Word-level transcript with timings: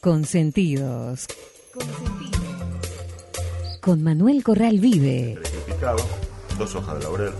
Consentidos. 0.00 1.26
Consentidos. 1.74 2.38
Con 3.80 4.02
Manuel 4.02 4.44
Corral 4.44 4.78
Vive. 4.78 5.40
Dos 6.56 6.74
hojas 6.76 6.98
de 6.98 7.04
laurel, 7.04 7.32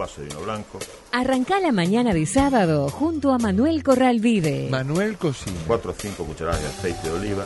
vaso 0.00 0.20
de 0.22 0.26
vino 0.28 0.40
blanco, 0.40 0.78
Arrancá 1.12 1.60
la 1.60 1.72
mañana 1.72 2.12
de 2.14 2.24
sábado 2.26 2.88
junto 2.88 3.32
a 3.32 3.38
Manuel 3.38 3.82
Corral 3.82 4.20
Vive. 4.20 4.68
Manuel 4.70 5.16
Cocina. 5.16 5.56
cuatro 5.66 5.90
o 5.92 5.94
cinco 5.96 6.24
cucharadas 6.24 6.60
de 6.62 6.68
aceite 6.68 7.08
de 7.08 7.14
oliva, 7.14 7.44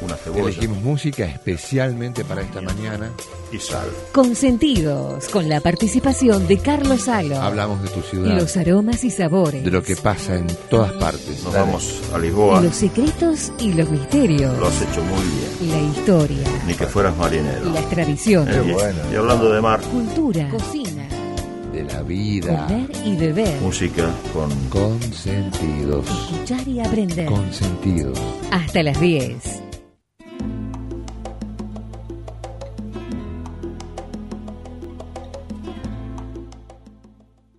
una 0.00 0.14
cebolla 0.16 0.42
Elegimos 0.44 0.78
música 0.82 1.24
especialmente 1.26 2.24
para 2.24 2.42
esta 2.42 2.60
mañana. 2.60 3.10
y 3.52 3.58
sal. 3.58 3.88
Consentidos. 4.12 5.28
Con 5.28 5.48
la 5.48 5.60
participación 5.60 6.46
de 6.46 6.58
Carlos 6.58 7.02
Salo. 7.02 7.36
Hablamos 7.40 7.82
de 7.82 7.88
tu 7.88 8.00
ciudad, 8.00 8.36
Los 8.38 8.56
aromas 8.56 9.02
y 9.02 9.10
sabores. 9.10 9.64
de 9.64 9.70
lo 9.72 9.82
que 9.82 9.96
pasa 9.96 10.36
en 10.36 10.46
todas 10.70 10.92
partes. 10.92 11.42
Nos 11.42 11.52
Dale. 11.52 11.66
vamos 11.66 12.00
a 12.14 12.18
Lisboa, 12.18 12.60
Los 12.62 12.76
secretos 12.76 13.50
y 13.58 13.72
los 13.72 13.90
misterios. 13.90 14.56
lo 14.56 14.68
has 14.68 14.80
hecho 14.82 15.02
muy 15.02 15.24
bien, 15.66 15.70
La 15.72 15.98
historia. 15.98 16.48
ni 16.66 16.74
que 16.74 16.86
fueras 16.86 17.16
marinero. 17.16 17.70
Las 17.74 17.90
tradiciones. 17.90 18.54
Eh, 18.56 18.62
y- 18.68 18.72
bueno. 18.72 18.98
y 19.12 19.16
hablando 19.16 19.50
de 19.52 19.60
mar, 19.60 19.80
Cultura. 19.82 20.48
Cocina. 20.48 20.79
La 22.00 22.06
vida. 22.06 22.66
Comer 22.66 22.90
y 23.04 23.16
beber. 23.16 23.60
música 23.60 24.10
con 24.32 24.50
Consentidos. 24.70 26.08
Escuchar 26.08 26.66
y 26.66 26.80
aprender. 26.80 27.26
Consentidos. 27.26 28.18
Hasta 28.50 28.82
las 28.82 28.98
10. 28.98 29.62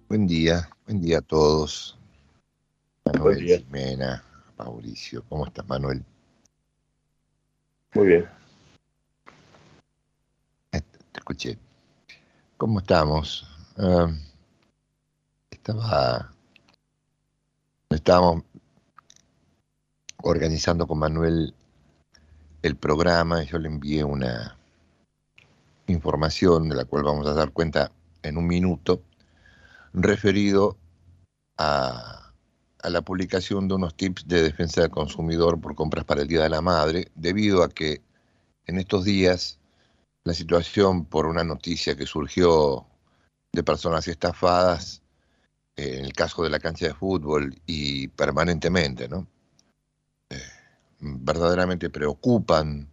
Buen 0.10 0.28
día, 0.28 0.68
buen 0.86 1.02
día 1.02 1.20
a 1.20 1.22
todos. 1.22 1.98
Manuel, 3.06 3.46
día. 3.46 3.60
Jimena, 3.60 4.24
Mauricio, 4.58 5.24
¿cómo 5.30 5.46
estás, 5.46 5.68
Manuel? 5.68 6.04
Muy 7.94 8.08
bien. 8.08 8.26
Te 10.72 11.20
escuché. 11.20 11.58
¿Cómo 12.58 12.80
estamos? 12.80 13.46
Ah, 13.78 14.08
estaba. 15.62 16.34
Estábamos 17.90 18.44
organizando 20.24 20.88
con 20.88 20.98
Manuel 20.98 21.54
el 22.64 22.76
programa 22.76 23.44
y 23.44 23.48
yo 23.48 23.60
le 23.60 23.68
envié 23.68 24.04
una 24.04 24.58
información 25.88 26.70
de 26.70 26.76
la 26.76 26.86
cual 26.86 27.04
vamos 27.04 27.28
a 27.28 27.34
dar 27.34 27.52
cuenta 27.52 27.92
en 28.24 28.38
un 28.38 28.48
minuto, 28.48 29.04
referido 29.94 30.78
a, 31.58 32.34
a 32.82 32.90
la 32.90 33.02
publicación 33.02 33.68
de 33.68 33.76
unos 33.76 33.96
tips 33.96 34.28
de 34.28 34.42
defensa 34.42 34.82
del 34.82 34.90
consumidor 34.90 35.60
por 35.60 35.76
compras 35.76 36.06
para 36.06 36.22
el 36.22 36.28
Día 36.28 36.44
de 36.44 36.50
la 36.50 36.62
Madre, 36.62 37.12
debido 37.14 37.62
a 37.62 37.70
que 37.70 38.02
en 38.66 38.80
estos 38.80 39.04
días 39.04 39.60
la 40.24 40.34
situación 40.34 41.06
por 41.06 41.28
una 41.28 41.44
noticia 41.44 41.96
que 41.96 42.06
surgió 42.06 42.88
de 43.52 43.64
personas 43.64 44.08
estafadas, 44.08 45.01
eh, 45.76 45.98
en 46.00 46.06
el 46.06 46.14
caso 46.14 46.44
de 46.44 46.50
la 46.50 46.60
cancha 46.60 46.88
de 46.88 46.94
fútbol 46.94 47.56
y 47.66 48.08
permanentemente, 48.10 49.08
¿no? 49.08 49.28
Eh, 50.30 50.42
verdaderamente 51.00 51.90
preocupan. 51.90 52.90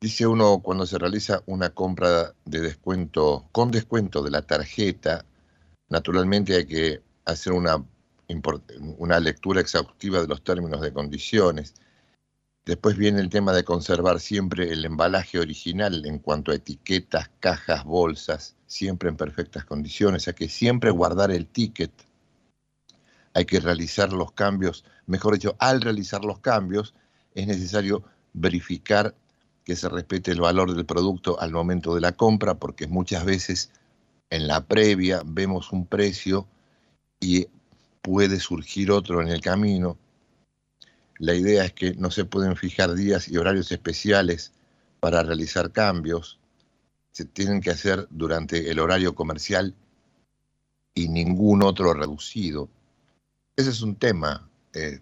Dice 0.00 0.26
uno 0.26 0.60
cuando 0.60 0.86
se 0.86 0.98
realiza 0.98 1.42
una 1.46 1.70
compra 1.70 2.34
de 2.44 2.60
descuento, 2.60 3.48
con 3.52 3.70
descuento 3.70 4.22
de 4.22 4.30
la 4.30 4.42
tarjeta, 4.42 5.26
naturalmente 5.88 6.56
hay 6.56 6.66
que 6.66 7.02
hacer 7.26 7.52
una, 7.52 7.84
una 8.98 9.20
lectura 9.20 9.60
exhaustiva 9.60 10.22
de 10.22 10.28
los 10.28 10.42
términos 10.42 10.80
de 10.80 10.92
condiciones. 10.92 11.74
Después 12.64 12.96
viene 12.96 13.20
el 13.20 13.30
tema 13.30 13.52
de 13.52 13.64
conservar 13.64 14.20
siempre 14.20 14.72
el 14.72 14.84
embalaje 14.84 15.38
original 15.38 16.04
en 16.04 16.18
cuanto 16.18 16.52
a 16.52 16.56
etiquetas, 16.56 17.30
cajas, 17.40 17.84
bolsas, 17.84 18.56
siempre 18.66 19.08
en 19.08 19.16
perfectas 19.16 19.64
condiciones. 19.64 20.28
Hay 20.28 20.34
que 20.34 20.48
siempre 20.48 20.90
guardar 20.90 21.30
el 21.30 21.46
ticket. 21.46 21.90
Hay 23.32 23.44
que 23.44 23.60
realizar 23.60 24.12
los 24.12 24.32
cambios, 24.32 24.84
mejor 25.06 25.34
dicho, 25.34 25.56
al 25.58 25.80
realizar 25.80 26.24
los 26.24 26.40
cambios 26.40 26.94
es 27.34 27.46
necesario 27.46 28.02
verificar 28.32 29.14
que 29.64 29.76
se 29.76 29.88
respete 29.88 30.32
el 30.32 30.40
valor 30.40 30.74
del 30.74 30.84
producto 30.84 31.40
al 31.40 31.52
momento 31.52 31.94
de 31.94 32.00
la 32.00 32.12
compra, 32.12 32.54
porque 32.54 32.86
muchas 32.86 33.24
veces 33.24 33.70
en 34.30 34.46
la 34.46 34.66
previa 34.66 35.22
vemos 35.24 35.72
un 35.72 35.86
precio 35.86 36.46
y 37.20 37.46
puede 38.02 38.40
surgir 38.40 38.90
otro 38.90 39.20
en 39.20 39.28
el 39.28 39.40
camino. 39.40 39.96
La 41.20 41.34
idea 41.34 41.66
es 41.66 41.74
que 41.74 41.94
no 41.96 42.10
se 42.10 42.24
pueden 42.24 42.56
fijar 42.56 42.94
días 42.94 43.28
y 43.28 43.36
horarios 43.36 43.70
especiales 43.70 44.52
para 45.00 45.22
realizar 45.22 45.70
cambios. 45.70 46.38
Se 47.12 47.26
tienen 47.26 47.60
que 47.60 47.70
hacer 47.70 48.08
durante 48.08 48.70
el 48.70 48.78
horario 48.78 49.14
comercial 49.14 49.74
y 50.94 51.08
ningún 51.08 51.62
otro 51.62 51.92
reducido. 51.92 52.70
Ese 53.54 53.68
es 53.70 53.82
un 53.82 53.96
tema. 53.96 54.48
eh, 54.72 55.00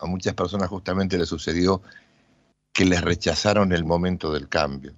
a 0.00 0.06
muchas 0.06 0.34
personas 0.34 0.68
justamente 0.68 1.16
les 1.16 1.28
sucedió 1.28 1.80
que 2.72 2.84
les 2.84 3.00
rechazaron 3.00 3.72
el 3.72 3.84
momento 3.84 4.32
del 4.32 4.48
cambio. 4.48 4.92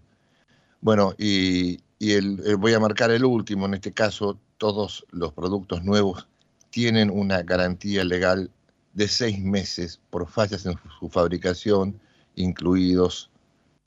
Bueno, 0.80 1.14
y, 1.18 1.78
el- 2.00 2.42
eh, 2.44 2.54
voy 2.54 2.72
a 2.72 2.80
marcar 2.80 3.10
el 3.10 3.24
último, 3.24 3.66
en 3.66 3.74
este 3.74 3.92
caso 3.92 4.40
todos 4.56 5.06
los 5.10 5.32
productos 5.32 5.84
nuevos 5.84 6.26
tienen 6.70 7.10
una 7.10 7.42
garantía 7.42 8.04
legal 8.04 8.50
de 8.96 9.08
seis 9.08 9.38
meses 9.38 10.00
por 10.08 10.26
fallas 10.26 10.64
en 10.64 10.74
su 10.98 11.10
fabricación, 11.10 12.00
incluidos 12.34 13.30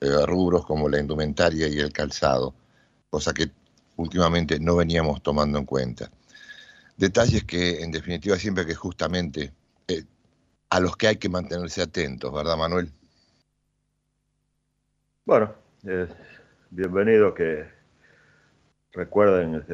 eh, 0.00 0.24
rubros 0.24 0.64
como 0.64 0.88
la 0.88 1.00
indumentaria 1.00 1.66
y 1.66 1.80
el 1.80 1.92
calzado, 1.92 2.54
cosa 3.10 3.34
que 3.34 3.50
últimamente 3.96 4.60
no 4.60 4.76
veníamos 4.76 5.20
tomando 5.20 5.58
en 5.58 5.64
cuenta. 5.64 6.08
Detalles 6.96 7.42
que 7.42 7.82
en 7.82 7.90
definitiva 7.90 8.36
siempre 8.36 8.64
que 8.64 8.76
justamente 8.76 9.52
eh, 9.88 10.04
a 10.68 10.78
los 10.78 10.96
que 10.96 11.08
hay 11.08 11.16
que 11.16 11.28
mantenerse 11.28 11.82
atentos, 11.82 12.32
¿verdad 12.32 12.56
Manuel? 12.56 12.92
Bueno, 15.24 15.52
eh, 15.88 16.06
bienvenido 16.70 17.34
que 17.34 17.66
recuerden 18.92 19.64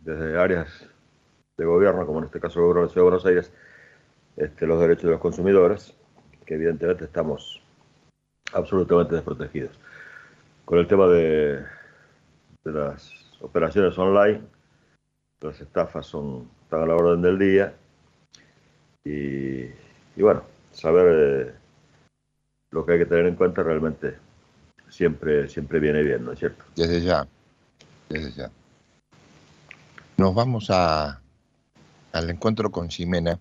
desde 0.00 0.38
áreas 0.38 0.68
de 1.56 1.64
gobierno, 1.64 2.04
como 2.04 2.18
en 2.18 2.26
este 2.26 2.40
caso 2.40 2.60
de 2.60 3.00
Buenos 3.00 3.24
Aires, 3.24 3.50
este, 4.36 4.66
los 4.66 4.80
derechos 4.80 5.04
de 5.04 5.10
los 5.10 5.20
consumidores, 5.20 5.94
que 6.46 6.54
evidentemente 6.54 7.04
estamos 7.04 7.60
absolutamente 8.52 9.14
desprotegidos. 9.14 9.78
Con 10.64 10.78
el 10.78 10.86
tema 10.86 11.06
de, 11.06 11.64
de 12.64 12.72
las 12.72 13.12
operaciones 13.40 13.96
online, 13.98 14.40
las 15.40 15.60
estafas 15.60 16.06
son, 16.06 16.48
están 16.62 16.82
a 16.82 16.86
la 16.86 16.94
orden 16.94 17.22
del 17.22 17.38
día 17.38 17.74
y, 19.04 19.64
y 19.64 20.22
bueno, 20.22 20.44
saber 20.72 21.06
eh, 21.08 21.54
lo 22.70 22.86
que 22.86 22.92
hay 22.92 22.98
que 23.00 23.06
tener 23.06 23.26
en 23.26 23.36
cuenta 23.36 23.62
realmente 23.62 24.16
siempre, 24.88 25.48
siempre 25.48 25.80
viene 25.80 26.02
bien, 26.02 26.24
¿no 26.24 26.32
es 26.32 26.38
cierto? 26.38 26.64
Desde 26.76 27.00
ya, 27.00 27.26
desde 28.08 28.30
ya. 28.32 28.50
Nos 30.16 30.34
vamos 30.34 30.68
a, 30.70 31.20
al 32.12 32.30
encuentro 32.30 32.70
con 32.70 32.88
Ximena, 32.88 33.38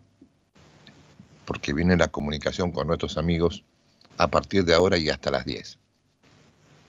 porque 1.45 1.73
viene 1.73 1.97
la 1.97 2.09
comunicación 2.09 2.71
con 2.71 2.87
nuestros 2.87 3.17
amigos 3.17 3.63
a 4.17 4.27
partir 4.27 4.65
de 4.65 4.73
ahora 4.73 4.97
y 4.97 5.09
hasta 5.09 5.31
las 5.31 5.45
10. 5.45 5.77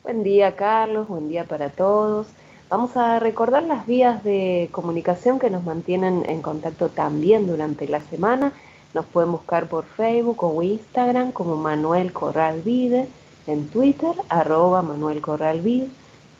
Buen 0.03 0.23
día, 0.23 0.57
Carlos. 0.57 1.09
Buen 1.09 1.29
día 1.29 1.45
para 1.45 1.71
todos. 1.71 2.27
Vamos 2.69 2.97
a 2.97 3.19
recordar 3.19 3.63
las 3.65 3.87
vías 3.87 4.25
de 4.25 4.69
comunicación 4.73 5.39
que 5.39 5.51
nos 5.51 5.65
mantienen 5.65 6.25
en 6.27 6.43
contacto 6.43 6.89
también 6.89 7.47
durante 7.47 7.87
la 7.87 8.01
semana. 8.01 8.53
Nos 8.95 9.07
pueden 9.07 9.33
buscar 9.33 9.69
por 9.69 9.85
Facebook 9.85 10.43
o 10.43 10.63
Instagram 10.63 11.33
como 11.33 11.57
Manuel 11.57 12.13
Corral 12.13 12.63
Vide, 12.63 13.09
en 13.47 13.69
Twitter, 13.69 14.15
arroba 14.29 14.83
Manuel 14.83 15.21
Corral 15.21 15.61
Vide, 15.61 15.89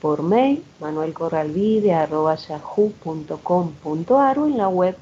por 0.03 0.25
mail, 0.25 0.65
manuelcorralvide, 0.81 1.95
arroba 1.95 2.35
yahoo.com.ar 2.35 4.39
o 4.41 4.47
en 4.47 4.59
la 4.59 4.69
web 4.69 4.97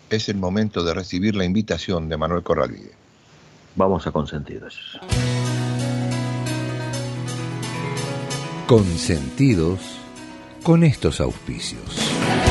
Es 0.10 0.30
el 0.30 0.38
momento 0.38 0.84
de 0.84 0.94
recibir 0.94 1.36
la 1.36 1.46
invitación 1.46 2.08
de 2.10 2.18
Manuel 2.18 2.44
Corralvide. 2.44 2.92
Vamos 3.76 4.06
a 4.06 4.12
consentidos. 4.12 5.00
Consentidos 8.68 9.80
con 10.64 10.84
estos 10.84 11.22
auspicios. 11.22 12.51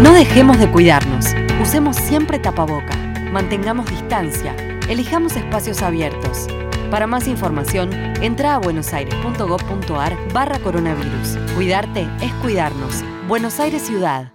No 0.00 0.14
dejemos 0.14 0.60
de 0.60 0.70
cuidarnos. 0.70 1.34
Usemos 1.60 1.96
siempre 1.96 2.38
tapaboca. 2.38 2.96
Mantengamos 3.32 3.90
distancia. 3.90 4.67
Elijamos 4.88 5.36
espacios 5.36 5.82
abiertos. 5.82 6.46
Para 6.90 7.06
más 7.06 7.28
información, 7.28 7.92
entra 8.22 8.54
a 8.54 8.58
buenosaires.gov.ar 8.58 10.32
barra 10.32 10.58
coronavirus. 10.60 11.36
Cuidarte 11.54 12.08
es 12.22 12.32
cuidarnos. 12.40 13.04
Buenos 13.28 13.60
Aires 13.60 13.82
Ciudad. 13.82 14.32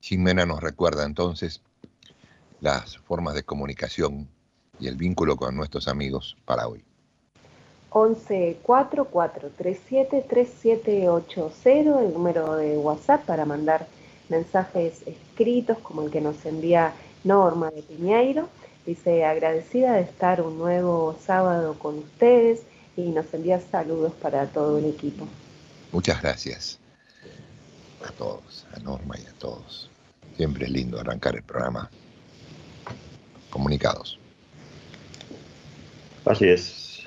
Jimena 0.00 0.44
nos 0.44 0.60
recuerda 0.60 1.06
entonces 1.06 1.62
las 2.60 2.98
formas 2.98 3.34
de 3.34 3.42
comunicación 3.42 4.28
y 4.78 4.88
el 4.88 4.96
vínculo 4.96 5.36
con 5.36 5.56
nuestros 5.56 5.88
amigos 5.88 6.36
para 6.44 6.68
hoy. 6.68 6.84
11 7.88 8.58
4437 8.62 10.22
3780, 10.28 12.02
el 12.02 12.12
número 12.12 12.56
de 12.56 12.76
WhatsApp 12.76 13.24
para 13.24 13.46
mandar 13.46 13.86
mensajes 14.30 15.02
escritos 15.06 15.78
como 15.78 16.02
el 16.02 16.10
que 16.10 16.20
nos 16.20 16.44
envía 16.46 16.94
Norma 17.24 17.70
de 17.70 17.82
Piñeiro. 17.82 18.48
Dice 18.86 19.24
agradecida 19.24 19.92
de 19.92 20.02
estar 20.02 20.40
un 20.40 20.58
nuevo 20.58 21.16
sábado 21.24 21.78
con 21.78 21.98
ustedes 21.98 22.62
y 22.96 23.02
nos 23.02 23.32
envía 23.34 23.60
saludos 23.60 24.12
para 24.14 24.46
todo 24.46 24.78
el 24.78 24.86
equipo. 24.86 25.26
Muchas 25.92 26.22
gracias 26.22 26.78
a 28.06 28.10
todos, 28.12 28.66
a 28.74 28.78
Norma 28.80 29.16
y 29.18 29.26
a 29.26 29.32
todos. 29.38 29.90
Siempre 30.36 30.64
es 30.64 30.70
lindo 30.70 30.98
arrancar 30.98 31.36
el 31.36 31.42
programa 31.42 31.90
comunicados. 33.50 34.18
Así 36.24 36.48
es. 36.48 37.06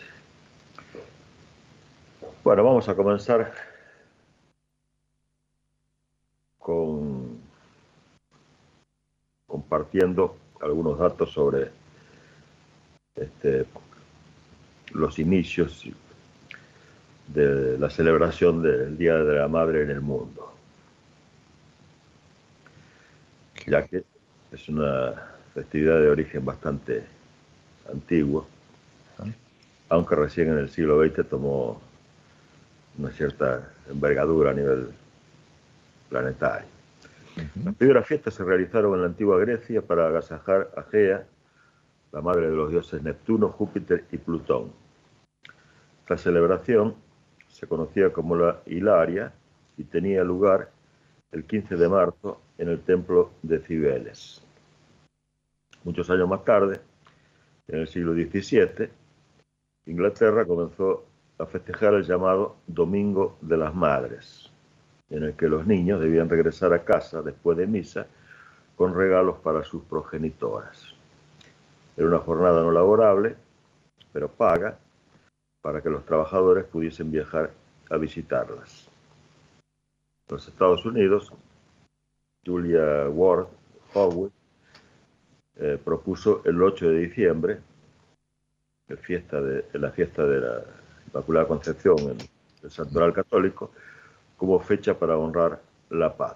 Bueno, 2.44 2.64
vamos 2.64 2.90
a 2.90 2.96
comenzar 2.96 3.54
con 6.60 7.13
compartiendo 9.54 10.36
algunos 10.62 10.98
datos 10.98 11.32
sobre 11.32 11.70
este, 13.16 13.68
los 14.94 15.20
inicios 15.20 15.88
de 17.28 17.78
la 17.78 17.88
celebración 17.92 18.64
del 18.64 18.98
Día 18.98 19.14
de 19.14 19.36
la 19.36 19.48
Madre 19.48 19.84
en 19.84 19.92
el 19.92 20.02
mundo, 20.02 20.56
ya 23.68 23.86
que 23.86 24.04
es 24.52 24.70
una 24.70 25.14
festividad 25.54 26.00
de 26.00 26.10
origen 26.10 26.44
bastante 26.44 27.04
antiguo, 27.92 28.48
aunque 29.88 30.16
recién 30.16 30.50
en 30.50 30.58
el 30.58 30.70
siglo 30.72 31.00
XX 31.06 31.30
tomó 31.30 31.80
una 32.98 33.12
cierta 33.12 33.72
envergadura 33.88 34.50
a 34.50 34.54
nivel 34.56 34.90
planetario. 36.10 36.73
Las 37.36 37.76
primeras 37.76 38.08
fiestas 38.08 38.34
se 38.36 38.44
realizaron 38.44 38.94
en 38.96 39.02
la 39.02 39.08
antigua 39.08 39.40
Grecia 39.40 39.82
para 39.82 40.08
agasajar 40.08 40.70
a 40.78 40.84
Gea, 40.84 41.26
la 42.12 42.22
madre 42.22 42.50
de 42.50 42.56
los 42.56 42.70
dioses 42.70 43.02
Neptuno, 43.02 43.50
Júpiter 43.50 44.06
y 44.12 44.18
Plutón. 44.18 44.72
Esta 46.02 46.18
celebración 46.18 46.96
se 47.48 47.66
conocía 47.68 48.14
como 48.14 48.36
la 48.36 48.62
Hilaria 48.66 49.34
y 49.78 49.84
tenía 49.84 50.24
lugar 50.24 50.70
el 51.32 51.46
15 51.46 51.76
de 51.76 51.90
marzo 51.90 52.40
en 52.58 52.70
el 52.70 52.82
templo 52.82 53.32
de 53.42 53.60
Cibeles. 53.60 54.44
Muchos 55.84 56.10
años 56.12 56.30
más 56.30 56.46
tarde, 56.46 56.80
en 57.68 57.80
el 57.80 57.88
siglo 57.88 58.14
XVII, 58.14 58.90
Inglaterra 59.88 60.46
comenzó 60.46 61.06
a 61.40 61.46
festejar 61.46 61.96
el 61.96 62.04
llamado 62.04 62.58
Domingo 62.68 63.38
de 63.42 63.58
las 63.58 63.74
Madres, 63.74 64.53
en 65.10 65.24
el 65.24 65.34
que 65.36 65.48
los 65.48 65.68
niños 65.68 66.00
debían 66.00 66.30
regresar 66.30 66.74
a 66.74 66.84
casa 66.84 67.22
después 67.22 67.58
de 67.58 67.68
misa 67.68 68.08
con 68.76 68.96
regalos 68.96 69.38
para 69.40 69.64
sus 69.64 69.84
progenitoras. 69.84 70.94
Era 71.96 72.08
una 72.08 72.20
jornada 72.20 72.62
no 72.64 72.72
laborable, 72.72 73.36
pero 74.12 74.30
paga, 74.30 74.78
para 75.62 75.82
que 75.82 75.90
los 75.90 76.06
trabajadores 76.06 76.66
pudiesen 76.66 77.12
viajar 77.12 77.52
a 77.90 77.98
visitarlas. 77.98 78.90
En 80.28 80.36
los 80.36 80.48
Estados 80.48 80.86
Unidos, 80.86 81.32
Julia 82.46 83.08
Ward 83.10 83.48
Howard 83.94 84.32
eh, 85.56 85.80
propuso 85.84 86.42
el 86.46 86.62
8 86.62 86.90
de 86.90 87.00
diciembre, 87.00 87.60
fiesta 89.02 89.42
de, 89.42 89.66
la 89.74 89.92
fiesta 89.92 90.26
de 90.26 90.42
la 90.42 90.64
Inmaculada 91.08 91.48
Concepción 91.48 91.98
en 92.00 92.18
el 92.64 92.72
Santoral 92.72 93.14
Católico, 93.14 93.72
como 94.44 94.60
fecha 94.60 95.00
para 95.00 95.18
honrar 95.18 95.62
la 95.90 96.18
paz. 96.18 96.36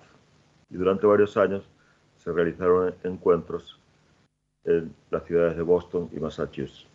Y 0.70 0.78
durante 0.78 1.06
varios 1.06 1.36
años 1.36 1.70
se 2.16 2.32
realizaron 2.32 2.96
encuentros 3.04 3.82
en 4.64 4.96
las 5.12 5.26
ciudades 5.26 5.58
de 5.58 5.64
Boston 5.64 6.10
y 6.14 6.20
Massachusetts. 6.22 6.88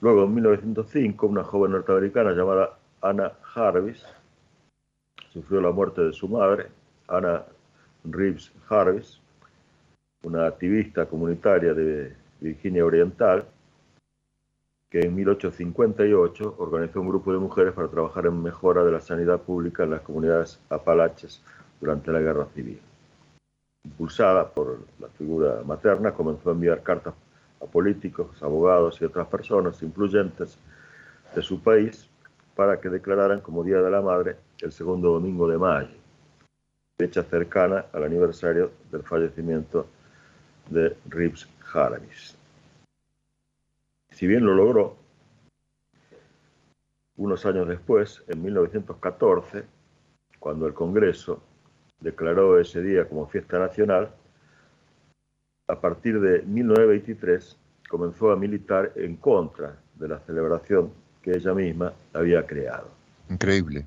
Luego, 0.00 0.24
en 0.24 0.34
1905, 0.34 1.26
una 1.26 1.44
joven 1.44 1.72
norteamericana 1.72 2.32
llamada 2.32 2.78
Anna 3.02 3.32
Jarvis 3.42 4.02
sufrió 5.30 5.60
la 5.60 5.72
muerte 5.72 6.00
de 6.00 6.14
su 6.14 6.26
madre, 6.26 6.68
Anna 7.08 7.44
Reeves 8.04 8.50
Jarvis, 8.64 9.20
una 10.22 10.46
activista 10.46 11.04
comunitaria 11.04 11.74
de 11.74 12.16
Virginia 12.40 12.86
Oriental, 12.86 13.44
que 14.92 15.00
en 15.00 15.14
1858 15.14 16.56
organizó 16.58 17.00
un 17.00 17.08
grupo 17.08 17.32
de 17.32 17.38
mujeres 17.38 17.72
para 17.72 17.88
trabajar 17.88 18.26
en 18.26 18.42
mejora 18.42 18.84
de 18.84 18.92
la 18.92 19.00
sanidad 19.00 19.40
pública 19.40 19.84
en 19.84 19.90
las 19.92 20.02
comunidades 20.02 20.60
apalaches 20.68 21.40
durante 21.80 22.12
la 22.12 22.20
Guerra 22.20 22.46
Civil. 22.54 22.78
Impulsada 23.84 24.46
por 24.50 24.80
la 25.00 25.08
figura 25.08 25.62
materna, 25.64 26.12
comenzó 26.12 26.50
a 26.50 26.52
enviar 26.52 26.82
cartas 26.82 27.14
a 27.62 27.64
políticos, 27.64 28.42
abogados 28.42 29.00
y 29.00 29.06
otras 29.06 29.26
personas 29.28 29.82
influyentes 29.82 30.58
de 31.34 31.42
su 31.42 31.62
país 31.62 32.06
para 32.54 32.78
que 32.78 32.90
declararan 32.90 33.40
como 33.40 33.64
Día 33.64 33.80
de 33.80 33.90
la 33.90 34.02
Madre 34.02 34.36
el 34.60 34.72
segundo 34.72 35.10
domingo 35.10 35.48
de 35.48 35.56
mayo, 35.56 35.96
fecha 36.98 37.22
cercana 37.22 37.86
al 37.94 38.04
aniversario 38.04 38.70
del 38.90 39.04
fallecimiento 39.04 39.86
de 40.68 40.94
Rips 41.08 41.48
Jarvis. 41.60 42.41
Si 44.12 44.26
bien 44.26 44.44
lo 44.44 44.54
logró, 44.54 44.96
unos 47.16 47.44
años 47.46 47.68
después, 47.68 48.22
en 48.28 48.42
1914, 48.42 49.64
cuando 50.38 50.66
el 50.66 50.74
Congreso 50.74 51.42
declaró 52.00 52.58
ese 52.58 52.82
día 52.82 53.08
como 53.08 53.26
fiesta 53.26 53.58
nacional, 53.58 54.10
a 55.68 55.80
partir 55.80 56.20
de 56.20 56.42
1923 56.42 57.56
comenzó 57.88 58.32
a 58.32 58.36
militar 58.36 58.92
en 58.96 59.16
contra 59.16 59.78
de 59.94 60.08
la 60.08 60.18
celebración 60.20 60.92
que 61.22 61.32
ella 61.32 61.54
misma 61.54 61.92
había 62.12 62.44
creado. 62.46 62.88
Increíble. 63.30 63.86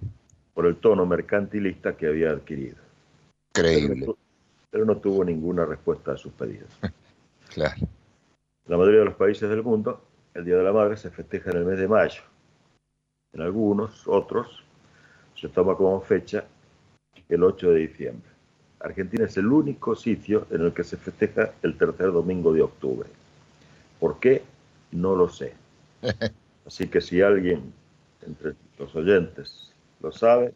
Por 0.53 0.65
el 0.65 0.77
tono 0.77 1.05
mercantilista 1.05 1.98
que 1.98 2.08
había 2.08 2.32
adquirido. 2.32 2.77
Increíble. 3.50 3.98
Pero, 4.00 4.17
pero 4.72 4.86
no 4.86 4.98
tuvo 4.98 5.25
ninguna 5.25 5.65
respuesta 5.65 6.13
a 6.13 6.17
sus 6.17 6.32
pedidos. 6.34 6.70
claro. 7.53 7.88
La 8.67 8.77
mayoría 8.77 9.00
de 9.01 9.05
los 9.05 9.15
países 9.15 9.50
del 9.50 9.62
mundo, 9.62 10.01
el 10.36 10.44
Día 10.44 10.58
de 10.58 10.63
la 10.63 10.74
Madre 10.74 10.98
se 10.98 11.10
festeja 11.10 11.51
en 11.51 11.58
el 11.58 11.65
mes 11.65 11.80
de 11.80 11.88
mayo. 11.88 12.22
En 13.34 13.42
algunos, 13.42 14.08
otros, 14.08 14.63
se 15.36 15.48
toma 15.50 15.75
como 15.75 16.00
fecha 16.01 16.46
el 17.30 17.44
8 17.44 17.72
de 17.72 17.80
diciembre. 17.80 18.30
Argentina 18.82 19.25
es 19.25 19.38
el 19.38 19.48
único 19.48 19.96
sitio 19.96 20.46
en 20.51 20.62
el 20.62 20.74
que 20.74 20.84
se 20.84 20.98
festeja 20.98 21.54
el 21.63 21.77
tercer 21.77 22.12
domingo 22.12 22.54
de 22.54 22.62
octubre. 22.62 23.10
¿Por 24.00 24.20
qué? 24.20 24.44
No 24.92 25.15
lo 25.15 25.30
sé. 25.30 25.54
Así 26.65 26.88
que 26.88 27.00
si 27.00 27.22
alguien 27.22 27.74
entre 28.22 28.56
los 28.77 28.94
oyentes 28.96 29.72
lo 30.01 30.12
sabe, 30.12 30.54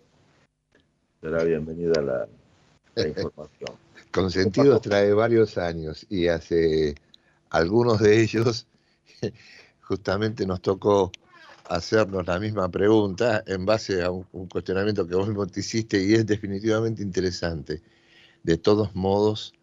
será 1.21 1.43
bienvenida 1.43 2.01
la, 2.01 2.27
la 2.95 3.07
información. 3.07 3.77
Consentidos 4.12 4.81
trae 4.81 5.13
varios 5.13 5.57
años 5.57 6.05
y 6.09 6.27
hace 6.27 6.95
algunos 7.50 8.00
de 8.00 8.21
ellos 8.21 8.67
justamente 9.89 10.46
nos 10.46 10.62
tocó 10.62 11.12
hacernos 11.67 12.27
la 12.27 12.39
misma 12.39 12.69
pregunta 12.69 13.43
en 13.48 13.65
base 13.65 14.03
a 14.03 14.12
un, 14.12 14.24
cuestionamiento 14.48 15.08
que 15.08 15.15
vos 15.15 15.27
mismo 15.27 15.48
te 15.48 15.62
hiciste 15.62 16.03
y 16.03 16.13
es 16.13 16.27
definitivamente 16.27 17.01
interesante. 17.01 17.81
De 18.43 18.58
todos 18.58 18.96
modos, 18.96 19.53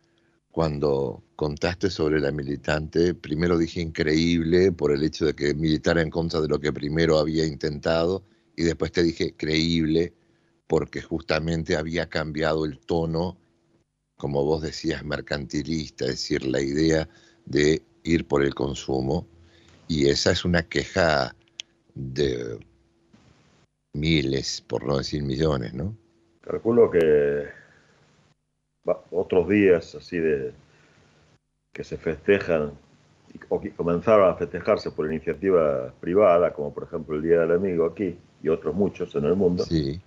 cuando 0.50 1.22
contaste 1.36 1.90
sobre 1.90 2.20
la 2.20 2.32
militante, 2.32 3.14
primero 3.14 3.56
dije 3.56 3.80
increíble 3.80 4.72
por 4.72 4.90
el 4.90 5.04
hecho 5.04 5.26
de 5.26 5.34
que 5.34 5.54
militara 5.54 6.02
en 6.02 6.10
contra 6.10 6.40
de 6.40 6.48
lo 6.48 6.58
que 6.58 6.72
primero 6.72 7.18
había 7.18 7.46
intentado 7.46 8.24
y 8.56 8.64
después 8.64 8.90
te 8.90 9.04
dije 9.04 9.34
creíble 9.36 10.12
porque 10.66 11.02
justamente 11.02 11.76
había 11.76 12.08
cambiado 12.08 12.64
el 12.64 12.80
tono, 12.80 13.38
como 14.16 14.44
vos 14.44 14.62
decías, 14.62 15.04
mercantilista, 15.04 16.06
es 16.06 16.12
decir, 16.12 16.44
la 16.46 16.60
idea 16.60 17.08
de 17.44 17.84
ir 18.02 18.26
por 18.26 18.42
el 18.42 18.54
consumo. 18.56 19.28
Y 19.88 20.08
esa 20.08 20.32
es 20.32 20.44
una 20.44 20.62
queja 20.62 21.34
de 21.94 22.58
miles, 23.92 24.60
por 24.60 24.84
no 24.84 24.98
decir 24.98 25.22
millones, 25.22 25.74
¿no? 25.74 25.96
Calculo 26.40 26.90
que 26.90 27.46
otros 29.10 29.48
días 29.48 29.94
así 29.94 30.18
de 30.18 30.52
que 31.72 31.82
se 31.82 31.96
festejan 31.96 32.72
o 33.48 33.60
que 33.60 33.70
comenzaron 33.70 34.30
a 34.30 34.34
festejarse 34.34 34.90
por 34.90 35.10
iniciativa 35.10 35.92
privada, 36.00 36.52
como 36.52 36.72
por 36.72 36.84
ejemplo 36.84 37.16
el 37.16 37.22
Día 37.22 37.40
del 37.40 37.52
Amigo 37.52 37.86
aquí 37.86 38.16
y 38.42 38.48
otros 38.48 38.74
muchos 38.74 39.14
en 39.14 39.24
el 39.24 39.34
mundo. 39.34 39.64
Sí. 39.64 40.00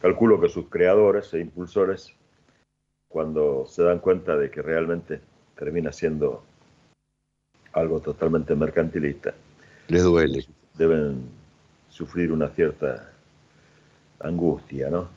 Calculo 0.00 0.40
que 0.40 0.48
sus 0.48 0.68
creadores 0.68 1.32
e 1.34 1.40
impulsores, 1.40 2.12
cuando 3.08 3.66
se 3.66 3.82
dan 3.82 4.00
cuenta 4.00 4.36
de 4.36 4.50
que 4.50 4.60
realmente 4.60 5.20
termina 5.56 5.92
siendo 5.92 6.44
algo 7.74 8.00
totalmente 8.00 8.54
mercantilista, 8.54 9.34
les 9.88 10.02
duele 10.02 10.46
deben 10.74 11.28
sufrir 11.88 12.32
una 12.32 12.48
cierta 12.48 13.12
angustia, 14.20 14.90
¿no? 14.90 15.08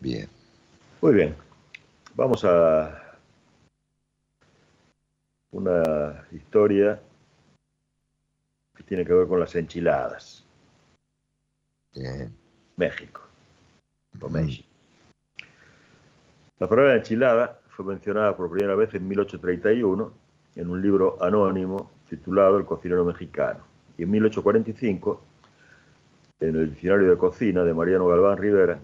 Bien. 0.00 0.28
Muy 1.00 1.14
bien. 1.14 1.34
Vamos 2.14 2.44
a 2.44 3.16
una 5.50 6.26
historia 6.32 7.00
que 8.76 8.82
tiene 8.82 9.04
que 9.04 9.12
ver 9.12 9.26
con 9.26 9.40
las 9.40 9.54
enchiladas. 9.54 10.44
Bien. 11.94 12.32
México. 12.76 13.22
O 14.20 14.28
México. 14.28 14.68
La 16.58 16.68
palabra 16.68 16.96
enchilada 16.96 17.60
fue 17.70 17.84
mencionada 17.84 18.36
por 18.36 18.50
primera 18.50 18.74
vez 18.74 18.92
en 18.94 19.06
1831 19.06 20.12
en 20.58 20.68
un 20.68 20.82
libro 20.82 21.16
anónimo 21.22 21.90
titulado 22.08 22.58
El 22.58 22.64
cocinero 22.64 23.04
mexicano 23.04 23.60
y 23.96 24.02
en 24.02 24.10
1845, 24.10 25.22
en 26.40 26.56
el 26.56 26.70
diccionario 26.70 27.10
de 27.10 27.16
cocina 27.16 27.62
de 27.64 27.72
Mariano 27.72 28.06
Galván 28.06 28.38
Rivera, 28.38 28.78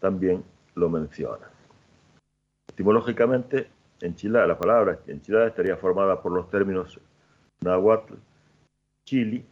también 0.00 0.44
lo 0.74 0.88
menciona. 0.88 1.48
Etimológicamente, 2.68 3.68
enchilada, 4.00 4.46
la 4.46 4.58
palabra 4.58 4.98
enchilada 5.06 5.48
estaría 5.48 5.76
formada 5.76 6.22
por 6.22 6.32
los 6.32 6.48
términos 6.50 7.00
náhuatl, 7.60 8.14
chili, 9.04 9.44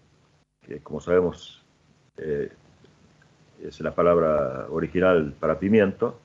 que 0.60 0.80
como 0.80 1.00
sabemos 1.00 1.64
eh, 2.16 2.52
es 3.60 3.80
la 3.80 3.94
palabra 3.94 4.66
original 4.70 5.34
para 5.38 5.58
pimiento, 5.58 6.20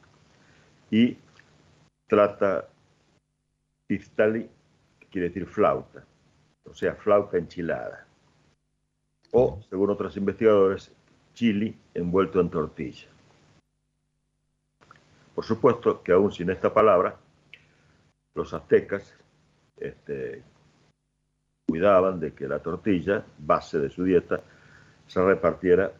y 0.91 1.17
trata 2.07 2.67
pistali, 3.87 4.49
quiere 5.11 5.29
decir 5.29 5.45
flauta, 5.45 6.05
o 6.65 6.73
sea, 6.73 6.95
flauta 6.95 7.37
enchilada 7.37 8.09
o, 9.31 9.61
según 9.69 9.89
otros 9.89 10.15
investigadores, 10.17 10.91
chili 11.33 11.75
envuelto 11.93 12.39
en 12.39 12.49
tortilla. 12.49 13.07
Por 15.35 15.45
supuesto 15.45 16.01
que 16.03 16.11
aún 16.11 16.31
sin 16.31 16.49
esta 16.49 16.73
palabra, 16.73 17.15
los 18.33 18.53
aztecas 18.53 19.13
este, 19.77 20.43
cuidaban 21.67 22.19
de 22.19 22.33
que 22.33 22.47
la 22.47 22.59
tortilla, 22.59 23.23
base 23.37 23.79
de 23.79 23.89
su 23.89 24.03
dieta, 24.03 24.41
se 25.07 25.23
repartiera 25.23 25.91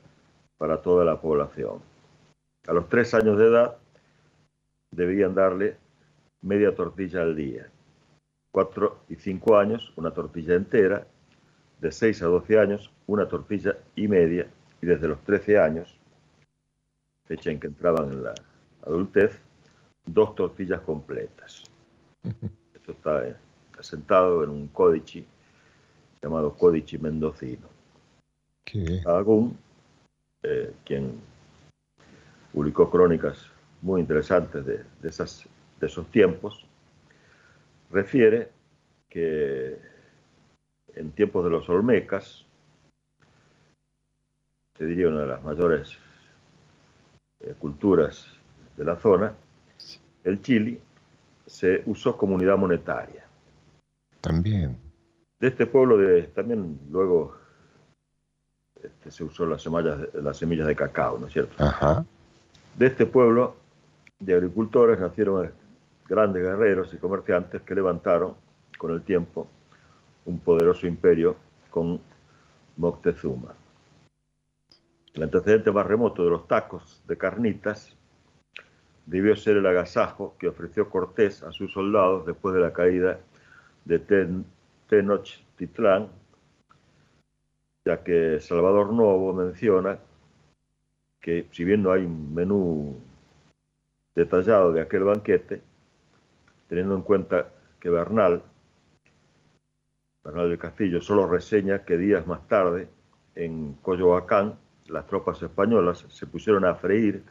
para 0.58 0.82
toda 0.82 1.06
la 1.06 1.20
población. 1.22 1.82
A 2.68 2.74
los 2.74 2.90
tres 2.90 3.14
años 3.14 3.38
de 3.38 3.46
edad 3.46 3.78
debían 4.92 5.34
darle 5.34 5.78
media 6.42 6.76
tortilla 6.76 7.22
al 7.22 7.36
día. 7.36 7.70
Cuatro 8.52 9.00
y 9.10 9.16
cinco 9.16 9.58
años, 9.58 9.94
una 9.96 10.12
tortilla 10.12 10.56
entera. 10.56 11.06
De 11.80 11.92
seis 11.92 12.22
a 12.22 12.26
doce 12.26 12.60
años, 12.60 12.92
una 13.08 13.28
tortilla 13.28 13.78
y 13.96 14.08
media, 14.08 14.48
y 14.82 14.86
desde 14.86 15.08
los 15.08 15.22
13 15.22 15.60
años, 15.60 15.98
fecha 17.26 17.52
en 17.52 17.60
que 17.60 17.68
entraban 17.68 18.12
en 18.12 18.24
la 18.24 18.34
adultez, 18.86 19.40
dos 20.06 20.36
tortillas 20.36 20.82
completas. 20.82 21.64
Esto 22.74 22.92
está 22.92 23.28
eh, 23.28 23.36
asentado 23.78 24.44
en 24.44 24.50
un 24.50 24.68
códice 24.68 25.24
llamado 26.22 26.54
Códice 26.54 26.98
Mendocino. 26.98 27.68
Agún, 29.06 29.58
eh, 30.44 30.74
quien 30.86 31.20
publicó 32.54 32.90
crónicas 32.90 33.46
muy 33.82 34.02
interesantes 34.02 34.66
de, 34.66 34.84
esas, 35.04 35.48
de 35.80 35.88
esos 35.88 36.08
tiempos, 36.12 36.66
refiere 37.90 38.50
que 39.10 39.78
en 40.96 41.12
tiempos 41.12 41.44
de 41.44 41.50
los 41.50 41.70
Olmecas, 41.70 42.46
te 44.78 44.86
diría 44.86 45.08
una 45.08 45.22
de 45.22 45.28
las 45.28 45.44
mayores 45.44 45.98
eh, 47.42 47.54
culturas 47.58 48.28
de 48.78 48.86
la 48.86 48.96
zona, 48.98 49.34
el 50.24 50.42
Chile 50.42 50.80
se 51.46 51.84
usó 51.86 52.16
como 52.16 52.36
unidad 52.36 52.58
monetaria. 52.58 53.26
También. 54.22 54.78
De 55.40 55.48
este 55.48 55.66
pueblo 55.66 55.98
de, 55.98 56.24
también 56.24 56.80
luego 56.92 57.36
este, 58.82 59.12
se 59.12 59.24
usó 59.24 59.46
las 59.46 59.62
semillas, 59.62 60.14
las 60.14 60.38
semillas 60.38 60.68
de 60.68 60.76
cacao, 60.76 61.18
¿no 61.18 61.28
es 61.28 61.34
cierto? 61.34 61.64
Ajá. 61.64 62.06
De 62.78 62.88
este 62.88 63.06
pueblo 63.06 63.56
de 64.20 64.34
agricultores 64.34 65.00
nacieron 65.00 65.52
grandes 66.10 66.42
guerreros 66.42 66.94
y 66.94 66.98
comerciantes 66.98 67.62
que 67.62 67.76
levantaron 67.76 68.36
con 68.78 68.92
el 68.92 69.04
tiempo 69.04 69.48
un 70.26 70.40
poderoso 70.40 70.88
imperio 70.88 71.36
con 71.70 72.02
Moctezuma. 72.78 73.54
El 75.14 75.24
antecedente 75.24 75.72
más 75.72 75.86
remoto 75.86 76.24
de 76.24 76.32
los 76.32 76.48
tacos 76.48 77.02
de 77.08 77.18
carnitas 77.18 77.96
debió 79.06 79.36
ser 79.36 79.58
el 79.58 79.66
agasajo 79.66 80.36
que 80.40 80.48
ofreció 80.48 80.90
Cortés 80.90 81.44
a 81.44 81.52
sus 81.52 81.72
soldados 81.72 82.26
después 82.26 82.56
de 82.56 82.62
la 82.62 82.74
caída 82.74 83.20
de 83.86 84.00
Tenochtitlán, 84.88 86.10
ya 87.86 88.04
que 88.04 88.40
Salvador 88.40 88.94
Novo 88.94 89.34
menciona 89.34 90.00
que 91.20 91.48
si 91.52 91.64
bien 91.64 91.84
no 91.84 91.92
hay 91.92 92.06
un 92.06 92.34
menú 92.34 92.96
detallado 94.16 94.72
de 94.72 94.82
aquel 94.82 95.04
banquete, 95.04 95.62
teniendo 96.70 96.96
en 96.96 97.02
cuenta 97.02 97.50
que 97.80 97.90
Bernal, 97.90 98.44
Bernal 100.24 100.50
del 100.50 100.60
Castillo, 100.60 101.02
solo 101.02 101.28
reseña 101.28 101.84
que 101.84 101.98
días 101.98 102.26
más 102.28 102.48
tarde, 102.48 102.88
en 103.36 103.74
Coyoacán, 103.82 104.58
las 104.88 105.06
tropas 105.08 105.42
españolas 105.42 106.06
se 106.08 106.28
pusieron 106.28 106.66
a 106.66 106.76
freír 106.76 107.24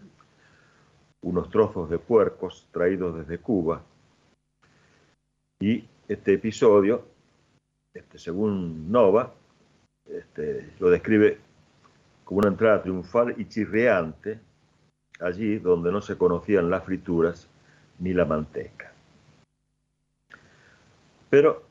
unos 1.22 1.50
trozos 1.50 1.88
de 1.88 1.98
puercos 1.98 2.68
traídos 2.72 3.16
desde 3.16 3.38
Cuba 3.38 3.82
y 5.60 5.84
este 6.06 6.34
episodio, 6.34 7.04
este, 7.92 8.18
según 8.18 8.90
Nova, 8.90 9.34
este, 10.06 10.70
lo 10.78 10.88
describe 10.88 11.38
como 12.24 12.38
una 12.38 12.48
entrada 12.48 12.82
triunfal 12.82 13.34
y 13.36 13.48
chirriante 13.48 14.38
allí 15.20 15.58
donde 15.58 15.90
no 15.90 16.00
se 16.00 16.16
conocían 16.16 16.70
las 16.70 16.84
frituras 16.84 17.48
ni 17.98 18.12
la 18.12 18.24
manteca. 18.24 18.92
Pero, 21.30 21.62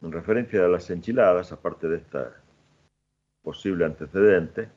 en 0.00 0.12
referencia 0.12 0.64
a 0.64 0.68
las 0.68 0.90
enchiladas, 0.90 1.52
aparte 1.52 1.88
de 1.88 1.98
esta 1.98 2.42
posible 3.42 3.84
antecedente, 3.84 4.68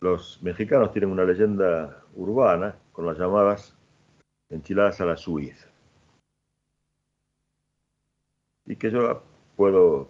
los 0.00 0.42
mexicanos 0.42 0.92
tienen 0.92 1.10
una 1.10 1.24
leyenda 1.24 2.02
urbana 2.16 2.74
con 2.92 3.06
las 3.06 3.18
llamadas 3.18 3.76
enchiladas 4.48 5.00
a 5.00 5.06
la 5.06 5.16
suiza. 5.16 5.68
Y 8.66 8.76
que 8.76 8.90
yo 8.90 9.22
puedo 9.56 10.08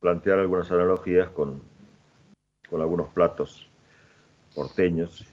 plantear 0.00 0.38
algunas 0.40 0.70
analogías 0.70 1.28
con, 1.30 1.62
con 2.68 2.80
algunos 2.80 3.08
platos 3.10 3.68
porteños 4.54 5.24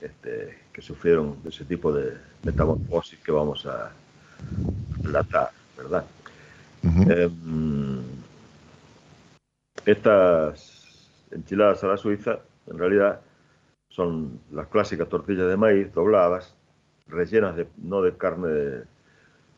este, 0.00 0.58
que 0.72 0.82
sufrieron 0.82 1.42
de 1.42 1.50
ese 1.50 1.64
tipo 1.64 1.92
de 1.92 2.16
metamorfosis 2.42 3.18
que 3.20 3.32
vamos 3.32 3.66
a 3.66 3.92
relatar, 5.04 5.50
¿verdad? 5.76 6.04
Em, 6.82 8.02
estas 9.86 11.10
enchiladas 11.30 11.84
a 11.84 11.88
la 11.88 11.96
suiza, 11.96 12.38
en 12.66 12.78
realidad, 12.78 13.20
son 13.88 14.40
las 14.50 14.66
clásicas 14.68 15.08
tortillas 15.08 15.48
de 15.48 15.56
maíz 15.56 15.92
dobladas, 15.92 16.54
rellenas 17.06 17.56
de, 17.56 17.66
no 17.76 18.02
de 18.02 18.16
carne 18.16 18.82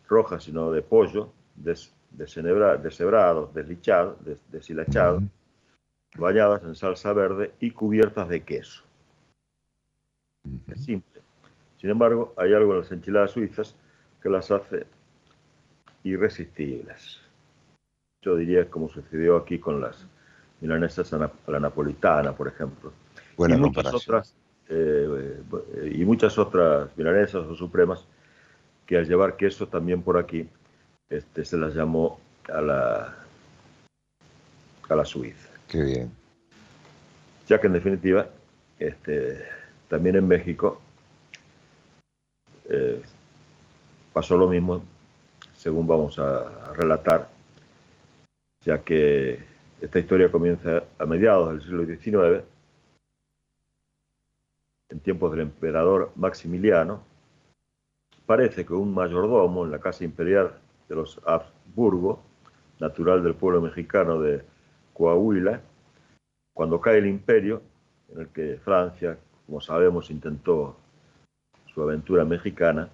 roja, 0.09 0.41
sino 0.41 0.71
de 0.71 0.83
pollo, 0.83 1.31
des, 1.55 1.93
deshebrado, 2.11 3.51
deslichado, 3.55 4.19
deshilachado, 4.51 5.23
bañadas 6.17 6.63
en 6.65 6.75
salsa 6.75 7.13
verde 7.13 7.53
y 7.61 7.71
cubiertas 7.71 8.29
de 8.29 8.43
queso. 8.43 8.83
Es 10.69 10.85
simple. 10.85 11.23
Sin 11.79 11.91
embargo, 11.91 12.35
hay 12.37 12.55
algo 12.55 12.73
en 12.73 12.81
las 12.81 12.93
enchiladas 12.93 13.33
suizas 13.33 13.75
que 14.23 14.29
las 14.29 14.51
hace 14.51 14.87
irresistibles. 16.11 17.21
Yo 18.23 18.37
diría 18.37 18.69
como 18.71 18.89
sucedió 18.89 19.37
aquí 19.37 19.59
con 19.59 19.81
las 19.81 20.07
milanesas 20.61 21.13
a 21.13 21.31
la 21.47 21.61
napolitana, 21.61 22.33
por 22.33 22.49
ejemplo. 22.49 22.93
y 23.39 23.53
muchas 23.55 23.95
otras 23.95 24.35
eh, 24.69 25.41
y 25.93 26.05
muchas 26.05 26.39
otras 26.39 26.91
milanesas 26.97 27.47
o 27.47 27.55
supremas 27.55 28.05
que 28.85 28.97
al 28.97 29.07
llevar 29.07 29.37
queso 29.37 29.69
también 29.69 30.03
por 30.03 30.19
aquí 30.19 30.49
este, 31.09 31.45
se 31.45 31.57
las 31.57 31.75
llamó 31.75 32.19
a 32.53 32.61
la 32.61 33.17
a 34.89 34.95
la 34.95 35.05
Suiza. 35.05 35.49
Qué 35.69 35.83
bien. 35.83 36.11
Ya 37.49 37.61
que 37.61 37.67
en 37.67 37.73
definitiva 37.75 38.29
este, 38.79 39.45
también 39.89 40.17
en 40.17 40.27
México 40.27 40.81
eh, 42.69 43.03
pasó 44.13 44.37
lo 44.37 44.49
mismo, 44.49 44.83
según 45.57 45.87
vamos 45.87 46.19
a, 46.19 46.73
relatar, 46.75 47.29
ya 48.61 48.83
que 48.83 49.39
esta 49.81 49.99
historia 49.99 50.31
comienza 50.31 50.85
a 50.99 51.07
mediados 51.07 51.51
del 51.51 51.63
siglo 51.63 51.85
XIX, 51.87 52.45
en 54.89 55.01
tiempos 55.01 55.33
del 55.33 55.41
emperador 55.41 56.13
Maximiliano. 56.17 57.03
Parece 58.27 58.67
que 58.67 58.75
un 58.75 58.93
mayordomo 58.95 59.65
en 59.65 59.71
la 59.71 59.81
casa 59.81 60.05
imperial 60.05 60.59
de 60.89 60.95
los 60.95 61.21
Habsburgo, 61.25 62.23
natural 62.79 63.23
del 63.23 63.35
pueblo 63.35 63.61
mexicano 63.61 64.21
de 64.21 64.43
Coahuila, 64.93 65.61
cuando 66.53 66.81
cae 66.81 66.99
el 66.99 67.07
imperio, 67.07 67.63
en 68.13 68.21
el 68.21 68.29
que 68.29 68.59
Francia, 68.59 69.19
como 69.47 69.61
sabemos, 69.61 70.11
intentó 70.11 70.77
su 71.73 71.83
aventura 71.83 72.25
mexicana, 72.25 72.89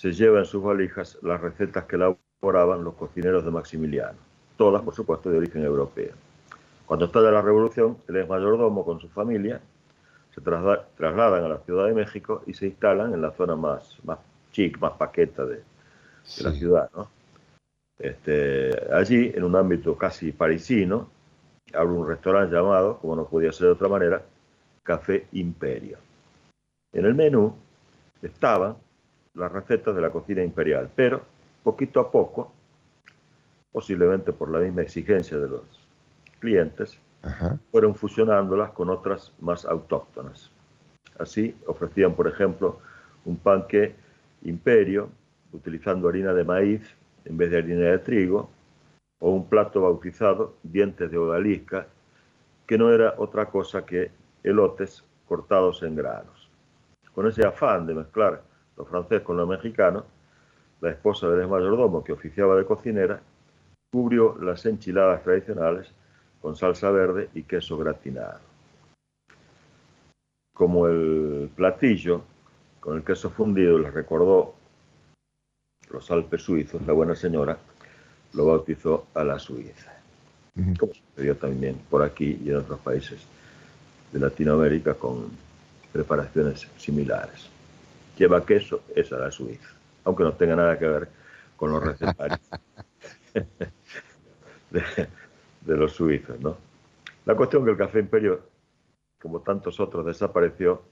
se 0.00 0.12
lleva 0.12 0.38
en 0.38 0.46
sus 0.46 0.62
valijas 0.62 1.18
las 1.20 1.42
recetas 1.42 1.84
que 1.84 1.96
elaboraban 1.96 2.82
los 2.82 2.94
cocineros 2.94 3.44
de 3.44 3.50
Maximiliano, 3.50 4.16
todas, 4.56 4.80
por 4.80 4.94
supuesto, 4.94 5.28
de 5.28 5.36
origen 5.36 5.62
europeo. 5.62 6.14
Cuando 6.86 7.04
estalla 7.04 7.30
la 7.30 7.42
revolución, 7.42 7.98
el 8.08 8.16
ex 8.16 8.26
mayordomo 8.26 8.82
con 8.82 8.98
su 8.98 9.10
familia 9.10 9.60
se 10.34 10.40
trasladan 10.40 11.44
a 11.44 11.48
la 11.48 11.58
Ciudad 11.58 11.84
de 11.84 11.92
México 11.92 12.42
y 12.46 12.54
se 12.54 12.68
instalan 12.68 13.12
en 13.12 13.20
la 13.20 13.32
zona 13.32 13.56
más, 13.56 13.98
más 14.02 14.18
chic, 14.52 14.78
más 14.80 14.92
paqueta 14.92 15.44
de, 15.44 15.62
la 16.44 16.52
ciudad. 16.52 16.88
Este, 17.98 18.70
allí, 18.94 19.30
en 19.34 19.44
un 19.44 19.54
ámbito 19.54 19.98
casi 19.98 20.32
parisino, 20.32 21.10
abre 21.74 21.92
un 21.92 22.08
restaurante 22.08 22.56
llamado, 22.56 22.96
como 22.96 23.16
no 23.16 23.26
podía 23.26 23.52
ser 23.52 23.66
de 23.66 23.72
otra 23.74 23.88
manera, 23.88 24.22
Café 24.82 25.26
Imperio. 25.32 25.98
En 26.90 27.04
el 27.04 27.14
menú 27.14 27.54
estaban 28.22 28.76
las 29.40 29.50
recetas 29.50 29.94
de 29.96 30.02
la 30.02 30.10
cocina 30.10 30.42
imperial, 30.42 30.90
pero 30.94 31.22
poquito 31.62 31.98
a 32.00 32.10
poco, 32.10 32.52
posiblemente 33.72 34.32
por 34.32 34.50
la 34.50 34.58
misma 34.58 34.82
exigencia 34.82 35.38
de 35.38 35.48
los 35.48 35.62
clientes, 36.38 37.00
fueron 37.70 37.94
fusionándolas 37.94 38.70
con 38.70 38.90
otras 38.90 39.32
más 39.40 39.64
autóctonas. 39.64 40.50
Así 41.18 41.54
ofrecían, 41.66 42.14
por 42.14 42.28
ejemplo, 42.28 42.80
un 43.24 43.36
panque 43.36 43.94
imperio 44.42 45.10
utilizando 45.52 46.08
harina 46.08 46.32
de 46.32 46.44
maíz 46.44 46.96
en 47.24 47.36
vez 47.36 47.50
de 47.50 47.58
harina 47.58 47.90
de 47.90 47.98
trigo, 47.98 48.50
o 49.18 49.30
un 49.30 49.48
plato 49.48 49.82
bautizado 49.82 50.54
dientes 50.62 51.10
de 51.10 51.18
odalisca, 51.18 51.86
que 52.66 52.78
no 52.78 52.90
era 52.90 53.14
otra 53.18 53.46
cosa 53.46 53.84
que 53.84 54.10
elotes 54.42 55.04
cortados 55.28 55.82
en 55.82 55.96
granos. 55.96 56.48
Con 57.14 57.26
ese 57.26 57.46
afán 57.46 57.86
de 57.86 57.94
mezclar 57.94 58.42
lo 58.80 58.86
francés 58.86 59.20
con 59.22 59.36
lo 59.36 59.46
mexicano, 59.46 60.04
la 60.80 60.90
esposa 60.90 61.28
del 61.28 61.46
mayordomo 61.46 62.02
que 62.02 62.12
oficiaba 62.12 62.56
de 62.56 62.64
cocinera 62.64 63.20
cubrió 63.92 64.38
las 64.40 64.64
enchiladas 64.64 65.22
tradicionales 65.22 65.92
con 66.40 66.56
salsa 66.56 66.90
verde 66.90 67.28
y 67.34 67.42
queso 67.42 67.76
gratinado. 67.76 68.40
Como 70.54 70.86
el 70.86 71.50
platillo 71.54 72.22
con 72.80 72.96
el 72.96 73.04
queso 73.04 73.28
fundido 73.28 73.78
les 73.78 73.92
recordó 73.92 74.54
los 75.90 76.10
Alpes 76.10 76.42
suizos, 76.42 76.80
la 76.86 76.94
buena 76.94 77.14
señora 77.14 77.58
lo 78.32 78.46
bautizó 78.46 79.08
a 79.12 79.24
la 79.24 79.38
Suiza, 79.38 79.92
como 80.78 80.94
sucedió 80.94 81.36
también 81.36 81.76
por 81.90 82.02
aquí 82.02 82.40
y 82.42 82.50
en 82.50 82.56
otros 82.56 82.80
países 82.80 83.20
de 84.12 84.20
Latinoamérica 84.20 84.94
con 84.94 85.28
preparaciones 85.92 86.66
similares. 86.78 87.50
Lleva 88.20 88.44
queso, 88.44 88.82
es 88.94 89.10
a 89.14 89.16
la 89.16 89.30
Suiza, 89.30 89.70
aunque 90.04 90.24
no 90.24 90.34
tenga 90.34 90.54
nada 90.54 90.78
que 90.78 90.86
ver 90.86 91.08
con 91.56 91.72
los 91.72 91.82
recetarios 91.82 92.38
de, 94.70 95.08
los 95.74 95.92
suizos. 95.92 96.38
¿no? 96.38 96.58
La 97.24 97.34
cuestión 97.34 97.64
que 97.64 97.70
el 97.70 97.78
café 97.78 97.98
imperio, 97.98 98.42
como 99.22 99.40
tantos 99.40 99.80
otros, 99.80 100.04
desapareció, 100.04 100.82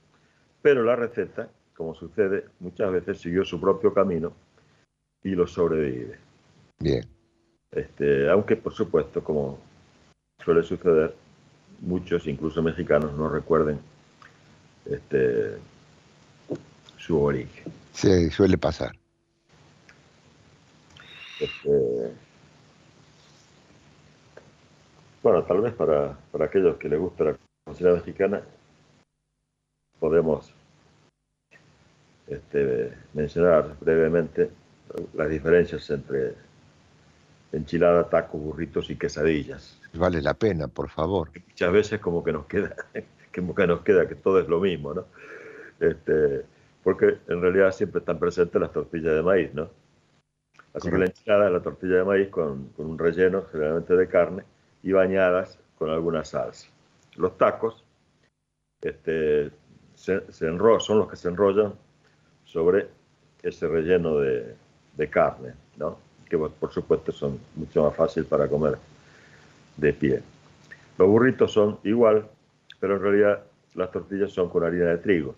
pero 0.62 0.82
la 0.82 0.96
receta, 0.96 1.50
como 1.76 1.94
sucede, 1.94 2.46
muchas 2.60 2.90
veces 2.92 3.20
siguió 3.20 3.44
su 3.44 3.60
propio 3.60 3.92
camino 3.92 4.32
y 5.22 5.32
lo 5.32 5.46
sobrevive. 5.46 6.18
Bien. 6.78 7.04
Este, 7.70 8.30
aunque, 8.30 8.56
por 8.56 8.72
supuesto, 8.72 9.22
como 9.22 9.58
suele 10.42 10.62
suceder, 10.62 11.14
muchos, 11.80 12.26
incluso 12.26 12.62
mexicanos, 12.62 13.12
no 13.18 13.28
recuerden 13.28 13.78
este, 14.86 15.58
su 17.08 17.22
origen. 17.22 17.72
Sí, 17.92 18.30
suele 18.30 18.58
pasar. 18.58 18.94
Este, 21.40 22.12
bueno, 25.22 25.42
tal 25.44 25.62
vez 25.62 25.72
para, 25.72 26.18
para 26.30 26.44
aquellos 26.44 26.76
que 26.76 26.90
les 26.90 27.00
gusta 27.00 27.24
la 27.24 27.36
cocina 27.64 27.92
mexicana, 27.94 28.42
podemos 29.98 30.52
este, 32.26 32.92
mencionar 33.14 33.74
brevemente 33.80 34.50
las 35.14 35.30
diferencias 35.30 35.88
entre 35.88 36.34
enchilada, 37.52 38.10
tacos, 38.10 38.38
burritos 38.38 38.90
y 38.90 38.96
quesadillas. 38.96 39.80
Vale 39.94 40.20
la 40.20 40.34
pena, 40.34 40.68
por 40.68 40.90
favor. 40.90 41.30
Muchas 41.48 41.72
veces 41.72 42.00
como 42.00 42.22
que 42.22 42.32
nos 42.32 42.44
queda, 42.44 42.76
como 43.34 43.54
que 43.54 43.66
nos 43.66 43.80
queda 43.80 44.06
que 44.06 44.14
todo 44.14 44.40
es 44.40 44.48
lo 44.48 44.60
mismo, 44.60 44.92
¿no? 44.92 45.06
Este, 45.80 46.44
porque 46.82 47.18
en 47.28 47.40
realidad 47.40 47.72
siempre 47.72 48.00
están 48.00 48.18
presentes 48.18 48.60
las 48.60 48.72
tortillas 48.72 49.14
de 49.14 49.22
maíz, 49.22 49.52
¿no? 49.54 49.68
Así 50.74 50.90
que 50.90 50.98
la 50.98 51.06
enchilada 51.06 51.46
es 51.46 51.52
la 51.52 51.62
tortilla 51.62 51.96
de 51.96 52.04
maíz 52.04 52.28
con, 52.28 52.70
un 52.76 52.98
relleno 52.98 53.44
generalmente 53.50 53.96
de 53.96 54.08
carne 54.08 54.44
y 54.82 54.92
bañadas 54.92 55.58
con 55.76 55.90
alguna 55.90 56.24
salsa. 56.24 56.68
Los 57.16 57.36
tacos 57.36 57.84
este, 58.80 59.50
se, 59.94 60.22
son 60.30 60.98
los 60.98 61.08
que 61.08 61.16
se 61.16 61.28
enrollan 61.28 61.74
sobre 62.44 62.88
ese 63.42 63.66
relleno 63.66 64.18
de, 64.18 64.54
de 64.96 65.10
carne, 65.10 65.54
¿no? 65.76 65.98
que 66.28 66.36
por 66.36 66.70
supuesto 66.70 67.10
son 67.10 67.38
mucho 67.56 67.82
más 67.84 67.96
fáciles 67.96 68.28
para 68.28 68.46
comer 68.46 68.78
de 69.76 69.92
pie. 69.92 70.22
Los 70.98 71.08
burritos 71.08 71.52
son 71.52 71.78
igual, 71.84 72.28
pero 72.78 72.96
en 72.96 73.02
realidad 73.02 73.44
las 73.74 73.90
tortillas 73.90 74.30
son 74.30 74.48
con 74.50 74.62
harina 74.62 74.86
de 74.86 74.98
trigo 74.98 75.34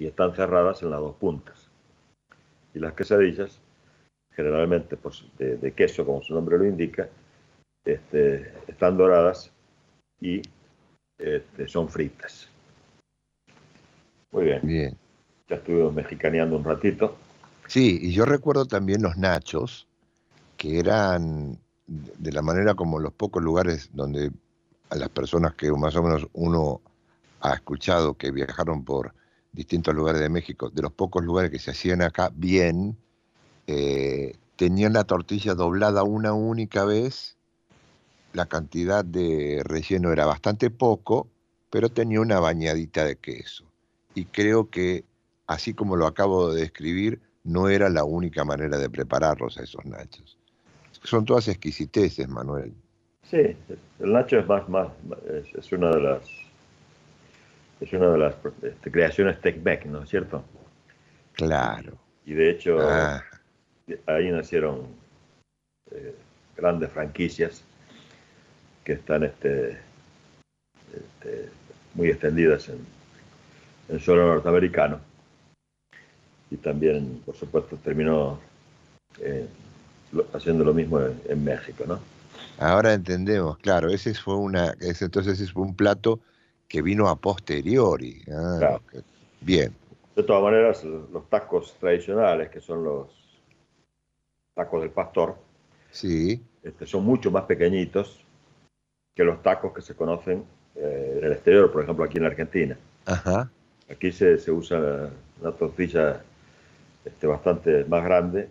y 0.00 0.06
están 0.06 0.34
cerradas 0.34 0.82
en 0.82 0.90
las 0.90 0.98
dos 0.98 1.14
puntas. 1.16 1.68
Y 2.74 2.78
las 2.78 2.94
quesadillas, 2.94 3.60
generalmente 4.32 4.96
pues, 4.96 5.26
de, 5.38 5.72
queso, 5.72 6.06
como 6.06 6.22
su 6.22 6.34
nombre 6.34 6.56
lo 6.56 6.64
indica, 6.64 7.08
este, 7.84 8.50
están 8.66 8.96
doradas 8.96 9.52
y 10.18 10.40
este, 11.18 11.68
son 11.68 11.90
fritas. 11.90 12.48
Muy 14.32 14.44
bien. 14.44 14.60
Bien. 14.62 14.96
Ya 15.48 15.56
estuve 15.56 15.92
mexicaneando 15.92 16.56
un 16.56 16.64
ratito. 16.64 17.14
Sí, 17.66 17.98
y 18.00 18.12
yo 18.12 18.24
recuerdo 18.24 18.64
también 18.64 19.02
los 19.02 19.18
nachos, 19.18 19.86
que 20.56 20.78
eran 20.78 21.58
de 21.86 22.32
la 22.32 22.40
manera 22.40 22.74
como 22.74 22.98
los 23.00 23.12
pocos 23.12 23.42
lugares 23.42 23.90
donde 23.92 24.30
a 24.88 24.96
las 24.96 25.10
personas 25.10 25.54
que 25.54 25.70
más 25.72 25.94
o 25.94 26.02
menos 26.02 26.26
uno 26.32 26.80
ha 27.40 27.54
escuchado 27.54 28.14
que 28.14 28.30
viajaron 28.30 28.84
por 28.84 29.12
distintos 29.52 29.94
lugares 29.94 30.20
de 30.20 30.28
México, 30.28 30.70
de 30.70 30.82
los 30.82 30.92
pocos 30.92 31.24
lugares 31.24 31.50
que 31.50 31.58
se 31.58 31.72
hacían 31.72 32.02
acá 32.02 32.30
bien, 32.34 32.96
eh, 33.66 34.34
tenían 34.56 34.92
la 34.92 35.04
tortilla 35.04 35.54
doblada 35.54 36.02
una 36.02 36.32
única 36.32 36.84
vez, 36.84 37.36
la 38.32 38.46
cantidad 38.46 39.04
de 39.04 39.62
relleno 39.64 40.12
era 40.12 40.26
bastante 40.26 40.70
poco, 40.70 41.28
pero 41.70 41.88
tenía 41.88 42.20
una 42.20 42.40
bañadita 42.40 43.04
de 43.04 43.16
queso. 43.16 43.64
Y 44.14 44.26
creo 44.26 44.70
que, 44.70 45.04
así 45.46 45.74
como 45.74 45.96
lo 45.96 46.06
acabo 46.06 46.52
de 46.52 46.60
describir, 46.62 47.20
no 47.44 47.68
era 47.68 47.88
la 47.88 48.04
única 48.04 48.44
manera 48.44 48.78
de 48.78 48.90
prepararlos 48.90 49.58
a 49.58 49.62
esos 49.62 49.84
nachos. 49.84 50.36
Son 51.02 51.24
todas 51.24 51.48
exquisiteces, 51.48 52.28
Manuel. 52.28 52.74
Sí, 53.30 53.56
el 54.00 54.12
nacho 54.12 54.38
es 54.38 54.46
más, 54.46 54.68
más, 54.68 54.88
es, 55.56 55.72
una 55.72 55.90
de 55.90 56.00
las 56.00 56.22
es 57.80 57.92
una 57.92 58.10
de 58.10 58.18
las 58.18 58.34
este, 58.62 58.90
creaciones 58.90 59.40
Tech 59.40 59.86
¿no 59.86 60.02
es 60.02 60.10
cierto? 60.10 60.44
Claro. 61.32 61.96
Y 62.26 62.34
de 62.34 62.50
hecho, 62.50 62.78
ah. 62.80 63.22
ahí 64.06 64.30
nacieron 64.30 64.86
eh, 65.90 66.14
grandes 66.56 66.90
franquicias 66.90 67.64
que 68.84 68.92
están 68.92 69.24
este, 69.24 69.78
este 70.92 71.48
muy 71.94 72.08
extendidas 72.08 72.68
en, 72.68 72.84
el 73.88 74.00
suelo 74.00 74.26
norteamericano. 74.26 75.00
Y 76.50 76.56
también, 76.56 77.22
por 77.26 77.34
supuesto, 77.34 77.76
terminó 77.76 78.38
eh, 79.20 79.48
haciendo 80.32 80.64
lo 80.64 80.72
mismo 80.74 81.00
en, 81.00 81.44
México, 81.44 81.84
¿no? 81.86 81.98
Ahora 82.58 82.92
entendemos, 82.92 83.58
claro, 83.58 83.88
ese 83.88 84.14
fue 84.14 84.36
una, 84.36 84.74
ese, 84.80 85.06
entonces 85.06 85.40
es 85.40 85.54
un 85.54 85.74
plato 85.74 86.20
que 86.70 86.82
vino 86.82 87.08
a 87.08 87.16
posteriori. 87.16 88.22
Ah, 88.32 88.78
bien. 89.40 89.74
De 90.14 90.22
todas 90.22 90.40
maneras, 90.40 90.84
los 90.84 91.28
tacos 91.28 91.74
tradicionales, 91.80 92.48
que 92.48 92.60
son 92.60 92.84
los 92.84 93.08
tacos 94.54 94.80
del 94.82 94.90
pastor, 94.90 95.36
sí. 95.90 96.40
Este, 96.62 96.86
son 96.86 97.04
mucho 97.04 97.32
más 97.32 97.44
pequeñitos 97.44 98.24
que 99.16 99.24
los 99.24 99.42
tacos 99.42 99.72
que 99.72 99.82
se 99.82 99.96
conocen 99.96 100.44
eh, 100.76 101.16
en 101.18 101.24
el 101.24 101.32
exterior, 101.32 101.72
por 101.72 101.82
ejemplo, 101.82 102.04
aquí 102.04 102.18
en 102.18 102.22
la 102.22 102.28
Argentina. 102.28 102.78
Ajá. 103.04 103.50
Aquí 103.90 104.12
se, 104.12 104.34
usa 104.52 105.10
una 105.40 105.52
tortilla 105.52 106.22
este, 107.04 107.26
bastante 107.26 107.84
más 107.86 108.04
grande 108.04 108.48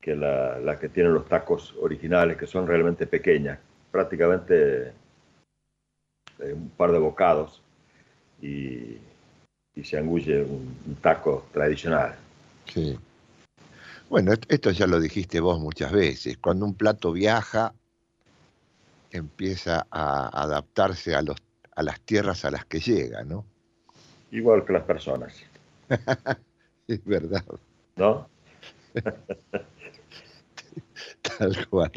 que 0.00 0.16
la, 0.16 0.76
que 0.80 0.88
tienen 0.88 1.14
los 1.14 1.28
tacos 1.28 1.76
originales, 1.80 2.36
que 2.36 2.48
son 2.48 2.66
realmente 2.66 3.06
pequeñas, 3.06 3.60
prácticamente 3.92 4.92
eh, 6.40 6.52
un 6.52 6.68
par 6.70 6.92
de 6.92 6.98
bocados 6.98 7.62
y, 8.40 8.98
se 9.82 9.96
angulle 9.96 10.42
un, 10.42 10.96
taco 11.00 11.46
tradicional. 11.52 12.16
Sí. 12.66 12.98
Bueno, 14.10 14.32
esto 14.48 14.72
ya 14.72 14.88
lo 14.88 14.98
dijiste 14.98 15.38
vos 15.38 15.60
muchas 15.60 15.92
veces. 15.92 16.36
Cuando 16.38 16.66
un 16.66 16.74
plato 16.74 17.12
viaja, 17.12 17.72
empieza 19.12 19.86
a 19.90 20.42
adaptarse 20.42 21.14
a, 21.14 21.22
los, 21.22 21.36
a 21.76 21.84
las 21.84 22.00
tierras 22.00 22.44
a 22.44 22.50
las 22.50 22.64
que 22.64 22.80
llega, 22.80 23.22
¿no? 23.22 23.44
Igual 24.32 24.64
que 24.64 24.72
las 24.72 24.82
personas. 24.82 25.32
es 26.88 27.04
verdad. 27.04 27.44
¿No? 27.96 28.28
Tal 31.38 31.68
cual. 31.68 31.92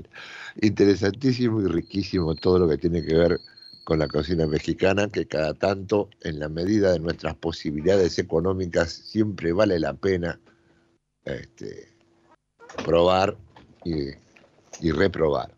Interesantísimo 0.62 1.62
y 1.62 1.66
riquísimo 1.66 2.36
todo 2.36 2.60
lo 2.60 2.70
que 2.70 2.78
tiene 2.78 3.04
que 3.04 3.16
ver 3.16 3.40
con 3.84 4.00
la 4.00 4.08
cocina 4.08 4.48
mexicana, 4.48 5.10
que 5.10 5.28
cada 5.28 5.54
tanto, 5.54 6.10
en 6.22 6.40
la 6.40 6.50
medida 6.50 6.92
de 6.92 7.00
nuestras 7.00 7.36
posibilidades 7.36 8.20
económicas, 8.20 8.92
siempre 8.92 9.54
vale 9.54 9.80
la 9.80 9.94
pena 9.94 10.40
este, 11.26 11.90
probar 12.86 13.36
y, 13.84 14.12
reprobar. 14.92 15.52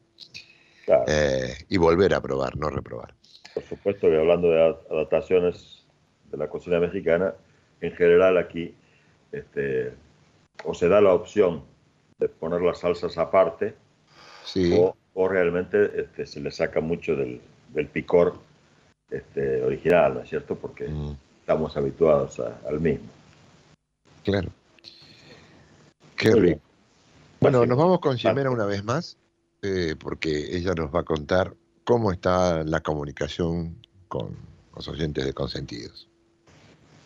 Eh, 1.08 1.54
y 1.70 1.78
volver 1.78 2.14
a 2.14 2.22
probar, 2.22 2.58
no 2.58 2.70
reprobar. 2.70 3.14
Por 3.54 3.64
supuesto 3.64 4.08
que 4.10 4.18
hablando 4.18 4.50
de 4.50 4.62
adaptaciones 4.92 5.86
de 6.32 6.38
la 6.38 6.50
cocina 6.50 6.80
mexicana, 6.80 7.34
en 7.80 7.94
general 7.94 8.38
aquí 8.38 8.74
este, 9.32 9.94
o 10.64 10.74
se 10.74 10.90
da 10.90 11.02
la 11.02 11.14
opción 11.14 11.64
de 12.18 12.30
poner 12.30 12.62
las 12.62 12.80
salsas 12.80 13.18
aparte 13.18 13.76
o, 15.14 15.28
realmente 15.28 16.02
este, 16.02 16.26
se 16.26 16.40
le 16.40 16.52
saca 16.52 16.82
mucho 16.82 17.16
del, 17.16 17.42
picor 17.88 18.36
este, 19.10 19.64
original, 19.64 20.16
¿no 20.16 20.22
es 20.22 20.30
cierto? 20.30 20.56
Porque 20.56 20.88
mm. 20.88 21.16
estamos 21.42 21.76
habituados 21.78 22.40
al 22.40 22.80
mismo. 22.80 23.08
Claro. 24.24 24.50
Qué 26.16 26.32
rico. 26.32 26.62
Bueno, 27.40 27.66
nos 27.66 27.78
vamos 27.78 28.00
con 28.00 28.18
Ximena 28.18 28.50
una 28.50 28.66
vez 28.66 28.84
más, 28.86 29.18
eh, 29.62 29.96
porque 30.00 30.56
ella 30.56 30.74
nos 30.74 30.96
va 30.96 31.02
a 31.02 31.04
contar 31.04 31.54
cómo 31.84 32.12
está 32.12 32.64
la 32.64 32.80
comunicación 32.80 33.76
con 34.08 34.38
los 34.76 34.88
oyentes 34.88 35.26
de 35.26 35.34
Consentidos. 35.34 36.08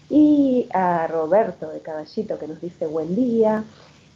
Y 0.08 0.66
a 0.74 1.06
Roberto 1.06 1.70
de 1.70 1.78
Caballito 1.82 2.36
que 2.36 2.48
nos 2.48 2.60
dice 2.60 2.88
buen 2.88 3.14
día, 3.14 3.62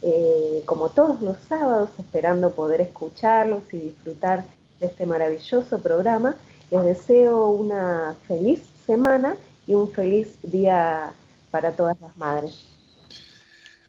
eh, 0.07 0.61
como 0.67 0.89
todos 0.89 1.19
los 1.23 1.35
sábados, 1.49 1.89
esperando 1.97 2.51
poder 2.51 2.79
escucharlos 2.79 3.63
y 3.71 3.77
disfrutar 3.77 4.45
de 4.79 4.85
este 4.85 5.07
maravilloso 5.07 5.79
programa. 5.79 6.35
Les 6.69 6.83
deseo 6.83 7.47
una 7.47 8.15
feliz 8.27 8.61
semana 8.85 9.35
y 9.65 9.73
un 9.73 9.91
feliz 9.91 10.37
día 10.43 11.11
para 11.49 11.71
todas 11.71 11.99
las 12.01 12.15
madres. 12.17 12.67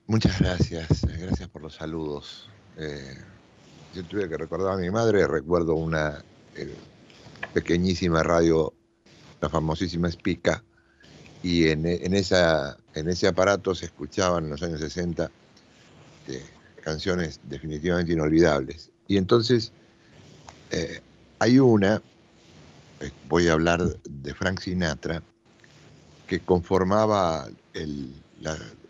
Muchas 0.07 0.41
gracias, 0.41 0.89
gracias 1.03 1.51
por 1.51 1.61
los 1.61 1.75
saludos. 1.75 2.49
Eh, 2.79 3.19
yo 3.95 4.03
tuve 4.05 4.27
que 4.27 4.39
recordar 4.39 4.73
a 4.73 4.79
mi 4.79 4.91
madre, 4.91 5.27
recuerdo 5.27 5.75
una 5.75 6.25
eh, 6.55 6.75
pequeñísima 7.53 8.23
radio, 8.23 8.73
la 9.43 9.51
famosísima 9.51 10.11
Spica, 10.11 10.65
y 11.43 11.69
en 11.69 11.85
ese 12.15 13.29
aparato 13.29 13.75
se 13.75 13.85
escuchaban 13.85 14.45
en 14.45 14.51
los 14.51 14.63
años 14.63 14.81
60 14.81 15.31
eh, 16.29 16.43
canciones 16.83 17.41
definitivamente 17.45 18.13
inolvidables. 18.13 18.91
Y 19.09 19.17
entonces 19.17 19.73
eh, 20.71 21.01
hay 21.39 21.59
una, 21.59 22.03
voy 23.29 23.49
a 23.49 23.53
hablar 23.53 23.85
de 24.05 24.35
Frank 24.35 24.61
Sinatra, 24.61 25.23
que 26.27 26.41
conformaba 26.41 27.49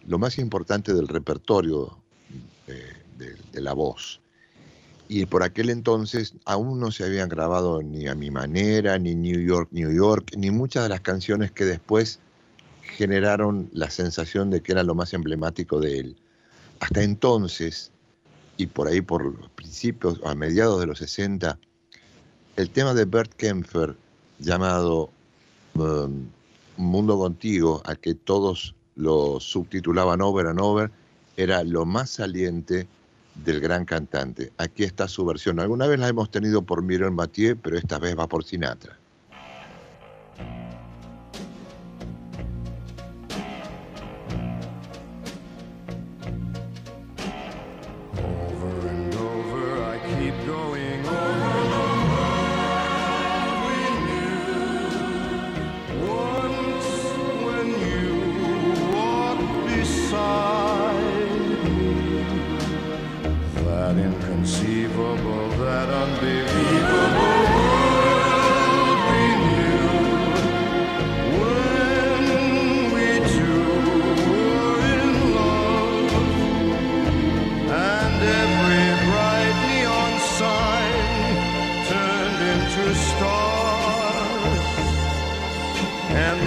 lo 0.07 0.18
más 0.18 0.38
importante 0.38 0.94
del 0.94 1.09
repertorio 1.09 1.99
de 3.16 3.61
la 3.61 3.72
voz. 3.75 4.20
Y 5.09 5.27
por 5.27 5.42
aquel 5.42 5.70
entonces 5.70 6.35
aún 6.44 6.81
no 6.81 6.90
se 6.90 7.05
habían 7.05 7.29
grabado 7.29 7.83
ni 7.83 8.09
a 8.09 8.14
mi 8.14 8.31
manera, 8.31 8.99
ni 8.99 9.14
New 9.14 9.40
York, 9.40 9.68
New 9.70 9.92
York, 9.92 10.33
ni 10.37 10.51
muchas 10.51 10.83
de 10.83 10.88
las 10.88 11.01
canciones 11.01 11.53
que 11.53 11.64
después 11.64 12.18
generaron 12.83 13.68
la 13.72 13.90
sensación 13.90 14.51
de 14.51 14.62
que 14.62 14.72
era 14.72 14.83
lo 14.83 14.94
más 14.94 15.14
emblemático 15.14 15.79
de 15.81 16.01
él. 16.01 16.16
Hasta 16.81 17.03
entonces, 17.03 17.91
y 18.57 18.67
por 18.67 18.89
ahí 18.89 19.01
por 19.01 19.25
los 19.25 19.49
principios, 19.51 20.21
a 20.25 20.35
mediados 20.35 20.81
de 20.81 20.87
los 20.87 20.99
60, 20.99 21.59
el 22.57 22.71
tema 22.71 22.95
de 22.95 23.05
Bert 23.05 23.33
Kempfer, 23.35 23.97
llamado 24.39 25.11
um, 25.75 26.27
Mundo 26.77 27.19
Contigo, 27.19 27.83
a 27.85 27.97
que 27.97 28.15
todos 28.15 28.75
lo 28.97 29.41
subtitulaban 29.41 30.21
Over 30.21 30.47
and 30.47 30.61
Over, 30.61 30.91
era 31.37 31.62
lo 31.65 31.85
más 31.85 32.11
saliente 32.11 32.87
del 33.45 33.61
gran 33.61 33.85
cantante. 33.85 34.53
Aquí 34.57 34.85
está 34.85 35.09
su 35.09 35.25
versión. 35.27 35.61
Alguna 35.61 35.87
vez 35.87 35.99
la 35.99 36.09
hemos 36.09 36.31
tenido 36.31 36.62
por 36.62 36.83
Miron 36.83 37.15
Mathieu, 37.15 37.57
pero 37.62 37.77
esta 37.77 37.99
vez 37.99 38.19
va 38.19 38.27
por 38.27 38.45
Sinatra. 38.45 38.99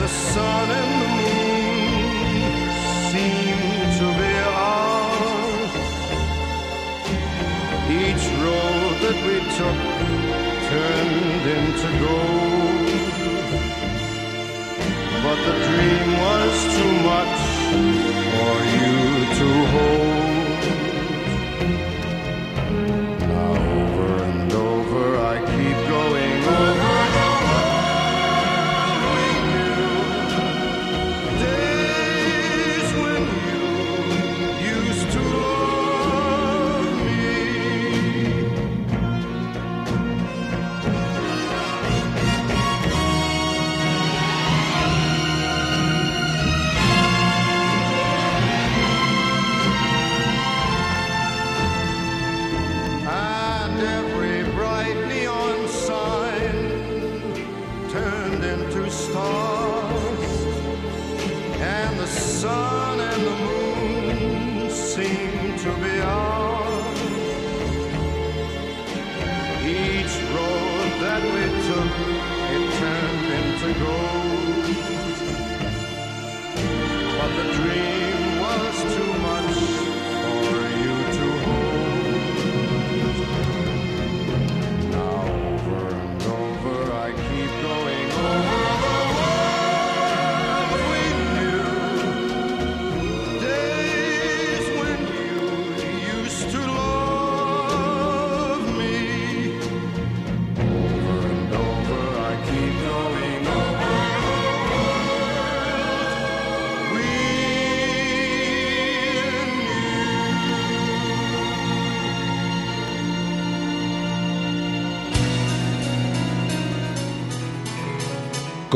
sun 0.09 0.67
and 0.79 0.91
the 1.01 1.09
moon 1.19 2.51
seem 3.11 3.57
to 3.99 4.05
be 4.19 4.33
ours. 4.67 5.73
Each 8.03 8.25
road 8.43 8.93
that 9.03 9.17
we 9.27 9.35
took 9.57 9.79
turned 10.69 11.45
into 11.57 11.87
gold. 12.03 12.59
But 15.23 15.37
the 15.47 15.55
dream 15.67 16.09
was 16.25 16.55
too 16.77 16.93
much 17.11 17.37
for 18.31 18.55
you 18.75 18.95
to 19.39 19.47
hold. 19.71 20.08
But 73.61 73.67
the 77.35 77.43
dream 77.55 78.39
was 78.39 78.95
too 78.95 79.18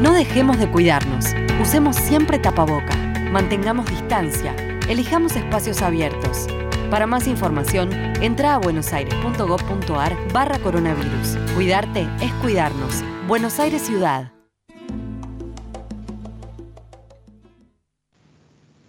No 0.00 0.12
dejemos 0.12 0.58
de 0.58 0.70
cuidarnos. 0.70 1.26
Usemos 1.62 1.96
siempre 1.96 2.38
tapaboca. 2.38 2.94
Mantengamos 3.30 3.86
distancia. 3.86 4.54
Elijamos 4.88 5.36
espacios 5.36 5.80
abiertos. 5.82 6.46
Para 6.90 7.06
más 7.06 7.26
información, 7.26 7.90
entra 8.22 8.54
a 8.54 8.58
buenosaires.gov.ar 8.58 10.16
barra 10.32 10.58
coronavirus. 10.58 11.36
Cuidarte 11.54 12.06
es 12.20 12.32
cuidarnos. 12.34 13.02
Buenos 13.26 13.58
Aires 13.58 13.82
Ciudad. 13.82 14.33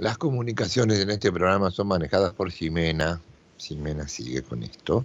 Las 0.06 0.20
comunicaciones 0.20 1.00
en 1.00 1.10
este 1.10 1.32
programa 1.32 1.72
son 1.72 1.88
manejadas 1.88 2.32
por 2.32 2.52
Jimena. 2.52 3.20
Jimena 3.58 4.08
sigue 4.08 4.44
con 4.44 4.62
esto. 4.62 5.04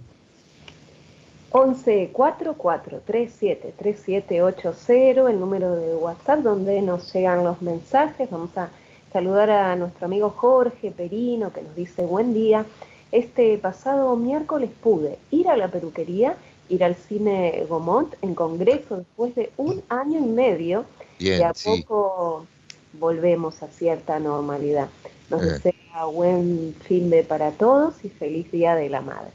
11 1.49 2.11
44 2.13 3.01
37 3.03 3.73
3780, 3.79 5.31
el 5.31 5.39
número 5.39 5.75
de 5.75 5.95
WhatsApp 5.95 6.41
donde 6.41 6.83
nos 6.83 7.11
llegan 7.11 7.43
los 7.43 7.63
mensajes. 7.63 8.29
Vamos 8.29 8.55
a 8.55 8.69
saludar 9.11 9.49
a 9.49 9.75
nuestro 9.75 10.05
amigo 10.05 10.29
Jorge 10.29 10.91
Perino 10.91 11.51
que 11.51 11.63
nos 11.63 11.75
dice 11.75 12.05
buen 12.05 12.35
día. 12.35 12.67
Este 13.11 13.57
pasado 13.57 14.15
miércoles 14.15 14.69
pude 14.83 15.17
ir 15.31 15.49
a 15.49 15.57
la 15.57 15.69
peluquería, 15.69 16.35
ir 16.69 16.83
al 16.83 16.93
cine 16.93 17.65
Gomont 17.67 18.13
en 18.21 18.35
congreso 18.35 18.97
después 18.97 19.33
de 19.33 19.51
un 19.57 19.81
año 19.89 20.19
y 20.19 20.29
medio 20.29 20.85
y 21.17 21.41
a 21.41 21.53
poco 21.53 22.45
volvemos 22.93 23.63
a 23.63 23.67
cierta 23.67 24.19
normalidad. 24.19 24.89
Nos 25.29 25.43
eh. 25.43 25.45
desea 25.63 26.05
buen 26.05 26.75
fin 26.87 27.09
de 27.09 27.23
para 27.23 27.51
todos 27.51 28.03
y 28.03 28.09
feliz 28.09 28.51
Día 28.51 28.75
de 28.75 28.89
la 28.89 29.01
Madre. 29.01 29.31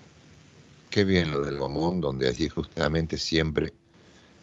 Qué 0.90 1.04
bien 1.04 1.30
lo 1.30 1.42
del 1.42 1.58
Gomón, 1.58 2.00
donde 2.00 2.28
allí 2.28 2.48
justamente 2.48 3.18
siempre 3.18 3.72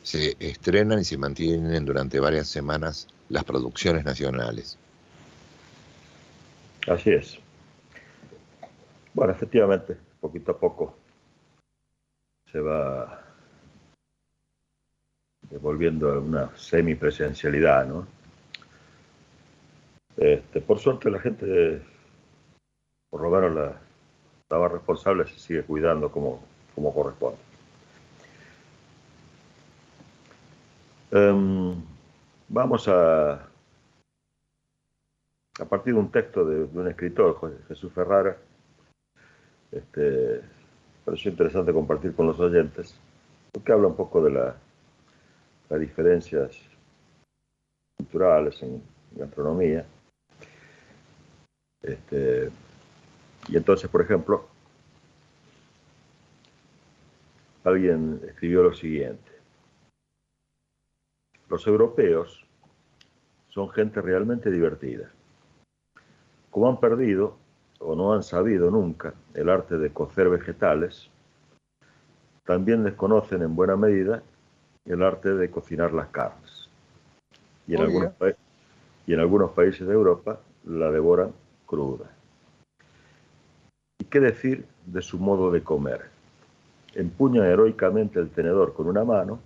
se 0.04 0.36
estrenan 0.39 0.99
y 0.99 1.04
se 1.04 1.17
mantienen 1.17 1.86
durante 1.86 2.19
varias 2.19 2.47
semanas 2.47 3.08
las 3.30 3.43
producciones 3.43 4.04
nacionales. 4.04 4.78
Así 6.88 7.12
es. 7.12 7.39
Bueno, 9.13 9.32
efectivamente, 9.32 9.95
poquito 10.19 10.52
a 10.52 10.60
poco 10.60 10.97
se 12.52 12.60
va 12.60 13.23
volviendo 15.62 16.12
a 16.12 16.19
una 16.19 16.56
semipresencialidad, 16.56 17.86
¿no? 17.86 18.08
Este, 20.17 20.62
por 20.62 20.80
suerte 20.80 21.10
la 21.10 21.19
gente, 21.19 21.82
por 23.10 23.21
lo 23.21 23.30
menos 23.30 23.56
la, 23.56 23.80
la 24.49 24.67
responsable, 24.67 25.26
se 25.28 25.39
sigue 25.39 25.63
cuidando 25.63 26.12
como, 26.12 26.43
como 26.76 26.93
corresponde. 26.93 27.38
Em, 31.12 31.76
vamos 32.49 32.88
a, 32.88 33.34
a 35.60 35.65
partir 35.65 35.93
de 35.93 35.99
un 35.99 36.12
texto 36.12 36.45
de, 36.45 36.63
un 36.63 36.88
escritor, 36.88 37.38
Jesús 37.67 37.91
Ferrara, 37.93 38.38
este, 39.71 40.41
pareció 41.06 41.32
interesante 41.32 41.73
compartir 41.73 42.15
con 42.15 42.28
los 42.28 42.39
oyentes, 42.39 42.95
porque 43.52 43.71
habla 43.71 43.88
un 43.88 43.95
poco 43.95 44.23
de 44.23 44.32
la, 44.32 44.56
las 45.69 45.80
diferencias 45.80 46.60
culturales 47.97 48.62
en 48.63 48.82
gastronomía. 49.12 49.86
Este, 51.84 52.50
y 53.50 53.58
entonces, 53.58 53.89
por 53.89 54.02
ejemplo, 54.02 54.48
alguien 57.63 58.22
escribió 58.26 58.63
lo 58.63 58.74
siguiente. 58.74 59.32
Los 61.50 61.67
europeos 61.67 62.46
son 63.50 63.69
gente 63.69 64.02
realmente 64.02 64.50
divertida. 64.50 65.12
Como 66.50 66.69
han 66.69 66.80
perdido 66.80 67.38
o 67.80 67.96
no 67.96 68.13
han 68.13 68.24
sabido 68.24 68.72
nunca 68.72 69.13
el 69.34 69.50
arte 69.50 69.78
de 69.78 69.91
cocer 69.91 70.30
vegetales, 70.30 71.10
también 72.46 72.84
desconocen 72.84 73.41
en 73.41 73.56
buena 73.56 73.76
medida 73.76 74.24
el 74.86 75.04
arte 75.04 75.34
de 75.34 75.52
cocinar 75.52 75.93
las 75.93 76.08
carnes. 76.08 76.69
Y 77.67 77.76
en, 77.76 77.82
algunos, 77.82 78.13
y 79.06 79.13
en 79.13 79.19
algunos 79.19 79.52
países 79.52 79.88
de 79.88 79.93
Europa 79.93 80.39
la 80.65 80.91
devoran 80.91 81.34
cruda. 81.74 82.12
¿Y 84.00 84.06
qué 84.06 84.20
decir 84.20 84.66
de 84.86 85.02
su 85.02 85.18
modo 85.18 85.50
de 85.50 85.64
comer? 85.64 86.02
Empuñan 86.94 87.46
heroicamente 87.46 88.20
el 88.20 88.30
tenedor 88.30 88.74
con 88.74 88.88
una 88.88 89.04
mano 89.04 89.40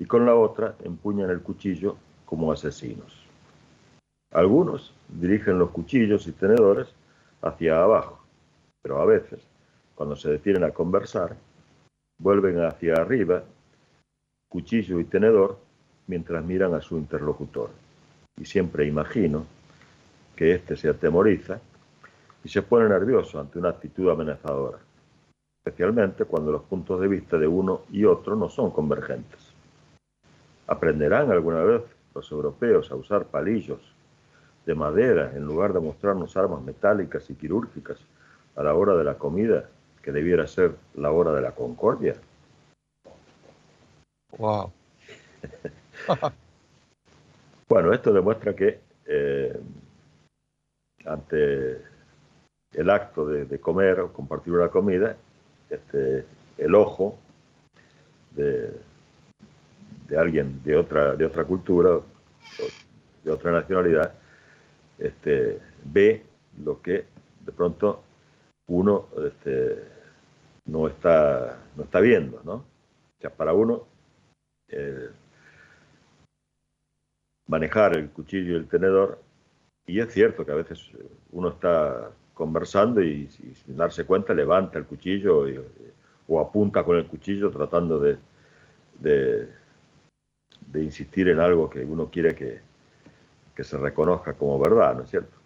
y 0.00 0.06
con 0.06 0.26
la 0.26 0.34
otra 0.34 0.74
empuñan 0.82 1.30
el 1.30 1.40
cuchillo 1.40 1.96
como 2.24 2.50
asesinos. 2.50 3.24
Algunos 4.32 4.92
dirigen 5.08 5.58
los 5.60 5.70
cuchillos 5.70 6.26
y 6.26 6.32
tenedores 6.32 6.88
hacia 7.42 7.80
abajo, 7.80 8.18
pero 8.82 9.00
a 9.00 9.04
veces, 9.04 9.40
cuando 9.94 10.16
se 10.16 10.30
detienen 10.30 10.64
a 10.64 10.72
conversar, 10.72 11.36
vuelven 12.18 12.58
hacia 12.64 12.94
arriba, 12.94 13.44
cuchillo 14.48 14.98
y 14.98 15.04
tenedor, 15.04 15.58
mientras 16.08 16.44
miran 16.44 16.74
a 16.74 16.80
su 16.80 16.96
interlocutor. 16.96 17.70
Y 18.36 18.44
siempre 18.44 18.86
imagino 18.86 19.46
que 20.36 20.54
éste 20.54 20.76
se 20.76 20.90
atemoriza 20.90 21.58
y 22.44 22.48
se 22.48 22.62
pone 22.62 22.88
nervioso 22.88 23.40
ante 23.40 23.58
una 23.58 23.70
actitud 23.70 24.08
amenazadora, 24.10 24.78
especialmente 25.64 26.26
cuando 26.26 26.52
los 26.52 26.62
puntos 26.62 27.00
de 27.00 27.08
vista 27.08 27.38
de 27.38 27.46
uno 27.46 27.82
y 27.90 28.04
otro 28.04 28.36
no 28.36 28.48
son 28.48 28.70
convergentes. 28.70 29.40
¿Aprenderán 30.68 31.30
alguna 31.30 31.64
vez 31.64 31.82
los 32.14 32.30
europeos 32.30 32.90
a 32.90 32.96
usar 32.96 33.24
palillos 33.24 33.80
de 34.66 34.74
madera 34.74 35.32
en 35.34 35.44
lugar 35.44 35.72
de 35.72 35.80
mostrarnos 35.80 36.36
armas 36.36 36.62
metálicas 36.62 37.28
y 37.30 37.34
quirúrgicas 37.34 37.98
a 38.56 38.62
la 38.62 38.74
hora 38.74 38.94
de 38.96 39.04
la 39.04 39.14
comida, 39.14 39.68
que 40.02 40.12
debiera 40.12 40.46
ser 40.46 40.74
la 40.94 41.10
hora 41.10 41.32
de 41.32 41.40
la 41.40 41.52
concordia? 41.52 42.14
Wow. 44.38 44.72
bueno, 47.68 47.92
esto 47.92 48.12
demuestra 48.12 48.54
que 48.54 48.80
eh, 49.06 49.60
ante 51.06 51.82
el 52.72 52.90
acto 52.90 53.26
de, 53.26 53.58
comer 53.60 54.00
o 54.00 54.12
compartir 54.12 54.52
una 54.52 54.68
comida, 54.68 55.16
este, 55.70 56.24
el 56.58 56.74
ojo 56.74 57.18
de, 58.32 58.72
alguien 60.16 60.62
de 60.62 60.76
otra, 60.76 61.14
de 61.14 61.24
otra 61.24 61.44
cultura, 61.44 62.00
de 63.24 63.30
otra 63.30 63.52
nacionalidad, 63.52 64.12
este, 64.98 65.60
ve 65.84 66.22
lo 66.62 66.80
que 66.80 67.04
de 67.44 67.52
pronto 67.52 68.02
uno 68.68 69.06
este, 69.24 69.82
no, 70.66 70.88
está, 70.88 71.58
no 71.76 71.84
está 71.84 72.00
viendo, 72.00 72.40
¿no? 72.44 72.54
O 72.54 73.20
sea, 73.20 73.30
para 73.30 73.52
uno 73.52 73.86
manejar 77.46 77.96
el 77.96 78.10
cuchillo 78.10 78.54
y 78.54 78.56
el 78.56 78.68
tenedor 78.68 79.20
y 79.86 80.00
es 80.00 80.12
cierto 80.12 80.44
que 80.44 80.52
a 80.52 80.56
veces 80.56 80.90
uno 81.30 81.50
está 81.50 82.10
conversando 82.34 83.02
y, 83.02 83.28
sin 83.28 83.76
darse 83.76 84.04
cuenta 84.04 84.34
levanta 84.34 84.78
el 84.78 84.84
cuchillo 84.84 85.46
o 86.28 86.40
apunta 86.40 86.84
con 86.84 86.96
el 86.96 87.06
cuchillo 87.06 87.50
tratando 87.50 87.98
de, 87.98 88.18
de, 88.98 89.48
insistir 90.82 91.28
en 91.28 91.40
algo 91.40 91.70
que 91.70 91.84
uno 91.84 92.10
quiere 92.10 92.34
que, 92.34 92.60
que, 93.54 93.64
se 93.64 93.78
reconozca 93.78 94.34
como 94.34 94.58
verdad, 94.58 94.94
¿no 94.94 95.04
es 95.04 95.10
cierto? 95.10 95.36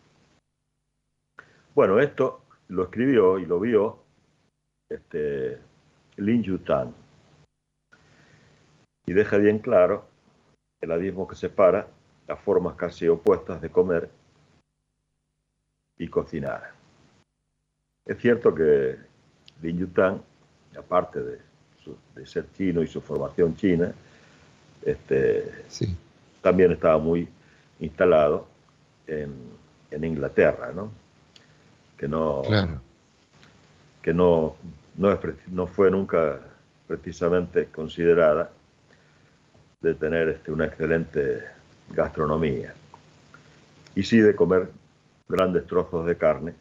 Bueno, 1.74 2.00
esto 2.00 2.42
lo 2.68 2.84
escribió 2.84 3.38
y 3.38 3.46
lo 3.46 3.60
vio 3.60 3.98
este, 4.88 5.58
Lin 6.16 6.42
Yutan 6.42 6.92
y 9.06 9.12
deja 9.12 9.36
bien 9.38 9.60
claro 9.60 10.04
el 10.80 10.90
abismo 10.90 11.28
que 11.28 11.36
separa 11.36 11.86
las 12.26 12.40
formas 12.40 12.74
casi 12.74 13.06
opuestas 13.06 13.60
de 13.60 13.70
comer 13.70 14.10
y 16.00 16.08
cocinar. 16.08 16.72
Es 18.06 18.18
cierto 18.18 18.54
que 18.54 18.96
Lin 19.62 19.78
Yutang, 19.78 20.20
aparte 20.76 21.20
de, 21.22 21.38
ser 22.26 22.46
chino 22.56 22.82
y 22.82 22.86
su 22.86 23.00
formación 23.00 23.54
china, 23.54 23.92
este, 24.82 25.64
también 26.40 26.72
estaba 26.72 26.98
muy 26.98 27.28
instalado 27.78 28.48
en, 29.06 29.60
Inglaterra, 30.02 30.72
¿no? 30.72 30.90
Que 31.98 32.08
no, 32.08 32.42
que 34.00 34.14
no, 34.14 34.56
no, 34.96 35.66
fue 35.66 35.90
nunca 35.90 36.40
precisamente 36.86 37.66
considerada 37.66 38.50
de 39.80 39.94
tener 39.94 40.28
este, 40.28 40.52
una 40.52 40.66
excelente 40.66 41.44
gastronomía. 41.90 42.72
Y 43.96 44.04
sí 44.04 44.20
de 44.20 44.34
comer 44.34 44.70
grandes 45.30 45.66
trozos 45.66 46.06
de 46.06 46.16
carne, 46.16 46.54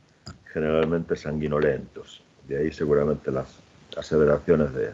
generalmente 0.54 1.16
sanguinolentos. 1.16 2.22
De 2.48 2.58
ahí 2.58 2.72
seguramente 2.72 3.32
las 3.32 3.60
aseveraciones 3.98 4.74
de, 4.74 4.92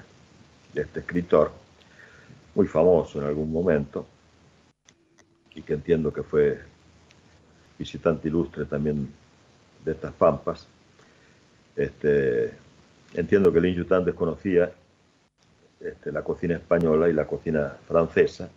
este 0.74 1.00
escritor, 1.00 1.52
muy 2.54 2.68
famoso 2.68 3.22
en 3.22 3.28
algún 3.28 3.52
momento, 3.52 4.06
y 5.54 5.62
que 5.62 5.74
entiendo 5.74 6.12
que 6.12 6.24
fue 6.24 6.60
visitante 7.80 8.28
ilustre 8.28 8.66
también 8.66 9.10
de 9.84 9.92
estas 9.92 10.14
pampas. 10.14 10.68
Este, 11.76 12.54
entiendo 13.14 13.54
que 13.54 13.62
Lin 13.62 13.76
Yutan 13.76 14.04
desconocía 14.04 14.72
este, 15.80 16.12
la 16.12 16.24
cocina 16.24 16.56
española 16.56 17.08
y 17.08 17.14
la 17.14 17.26
cocina 17.26 17.78
francesa, 17.88 18.50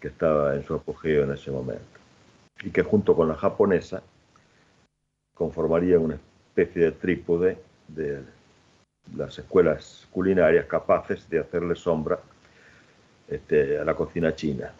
que 0.00 0.08
estaba 0.08 0.56
en 0.56 0.64
su 0.64 0.74
apogeo 0.74 1.22
en 1.22 1.32
ese 1.32 1.52
momento, 1.52 2.00
y 2.64 2.70
que 2.70 2.82
junto 2.82 3.14
con 3.14 3.28
la 3.28 3.34
japonesa 3.34 4.02
conformaría 5.34 5.98
una 5.98 6.14
especie 6.14 6.84
de 6.84 6.92
trípode 6.92 7.58
de 7.88 8.22
las 9.16 9.38
escuelas 9.38 10.06
culinarias 10.10 10.66
capaces 10.66 11.28
de 11.28 11.40
hacerle 11.40 11.74
sombra 11.74 12.20
este, 13.28 13.78
a 13.78 13.84
la 13.84 13.94
cocina 13.94 14.34
china, 14.34 14.72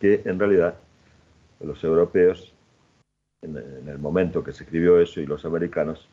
que 0.00 0.22
en 0.24 0.38
realidad 0.38 0.74
los 1.60 1.82
europeos, 1.82 2.52
en, 3.42 3.56
el 3.56 3.98
momento 3.98 4.44
que 4.44 4.52
se 4.52 4.64
escribió 4.64 5.00
eso, 5.00 5.20
y 5.20 5.26
los 5.26 5.44
americanos 5.44 6.08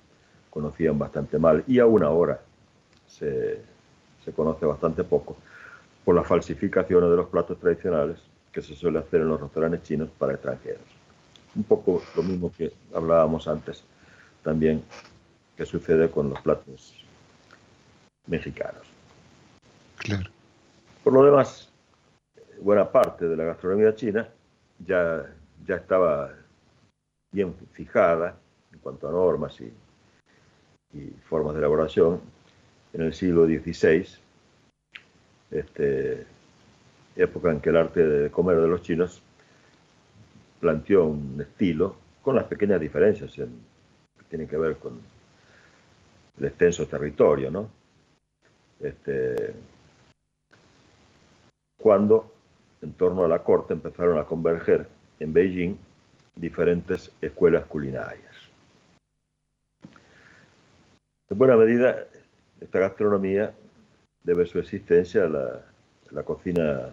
conocían 0.50 0.98
bastante 0.98 1.38
mal, 1.38 1.64
y 1.68 1.80
aún 1.80 2.04
ahora 2.04 2.40
se, 3.08 3.60
se 4.24 4.32
conoce 4.32 4.66
bastante 4.66 5.04
poco, 5.04 5.38
por 6.06 6.16
las 6.16 6.28
falsificaciones 6.28 7.10
de 7.10 7.16
los 7.18 7.28
platos 7.28 7.60
tradicionales 7.60 8.31
que 8.52 8.62
se 8.62 8.76
suele 8.76 9.00
hacer 9.00 9.22
en 9.22 9.30
los 9.30 9.42
restaurantes 9.42 9.84
chinos 9.84 10.10
para 10.18 10.34
extranjeros 10.34 11.02
un 11.56 11.64
poco 11.64 12.02
lo 12.16 12.24
mismo 12.24 12.52
que 12.52 12.72
hablábamos 12.94 13.48
antes 13.48 13.84
también 14.44 14.84
que 15.56 15.66
sucede 15.66 16.10
con 16.10 16.30
los 16.30 16.42
platos 16.42 17.04
mexicanos. 18.28 18.82
Claro. 19.98 20.30
Por 21.04 21.14
lo 21.14 21.26
demás, 21.26 21.70
buena 22.62 22.90
parte 22.90 23.28
de 23.28 23.36
la 23.36 23.44
gastronomía 23.44 23.96
china 23.96 24.28
ya, 24.80 25.26
ya 25.66 25.76
estaba 25.76 26.32
bien 27.32 27.56
fijada 27.74 28.38
en 28.72 28.80
cuanto 28.80 29.08
a 29.08 29.12
normas 29.12 29.60
y, 29.62 29.74
formas 31.24 31.54
de 31.54 31.60
elaboración 31.60 32.20
en 32.92 33.02
el 33.02 33.14
siglo 33.14 33.46
XVI, 33.46 34.06
este, 35.52 36.26
época 37.16 37.52
en 37.52 37.60
que 37.60 37.70
el 37.70 37.78
arte 37.78 38.06
de 38.06 38.32
comer 38.32 38.60
de 38.60 38.68
los 38.68 38.82
chinos 38.82 39.22
planteó 40.60 41.06
un 41.06 41.42
estilo 41.42 41.96
con 42.22 42.36
las 42.36 42.46
pequeñas 42.46 42.80
diferencias 42.80 43.34
que 43.34 43.48
tienen 44.30 44.48
que 44.48 44.58
ver 44.58 44.78
con 44.78 45.00
el 46.40 46.46
extenso 46.46 46.86
territorio, 46.88 47.52
¿no? 47.52 47.70
Este, 48.80 49.54
cuando 51.78 52.32
en 52.82 52.94
torno 52.94 53.26
a 53.26 53.28
la 53.28 53.44
corte 53.44 53.74
empezaron 53.74 54.18
a 54.18 54.26
converger 54.26 54.88
en 55.20 55.34
Beijing 55.34 55.76
diferentes 56.36 57.12
escuelas 57.22 57.66
culinarias. 57.66 58.36
En 61.30 61.38
buena 61.38 61.56
medida, 61.56 62.08
esta 62.60 62.80
gastronomía 62.80 63.54
debe 64.24 64.46
su 64.46 64.60
existencia 64.60 65.26
a 65.26 65.64
la 66.12 66.24
cocina 66.24 66.92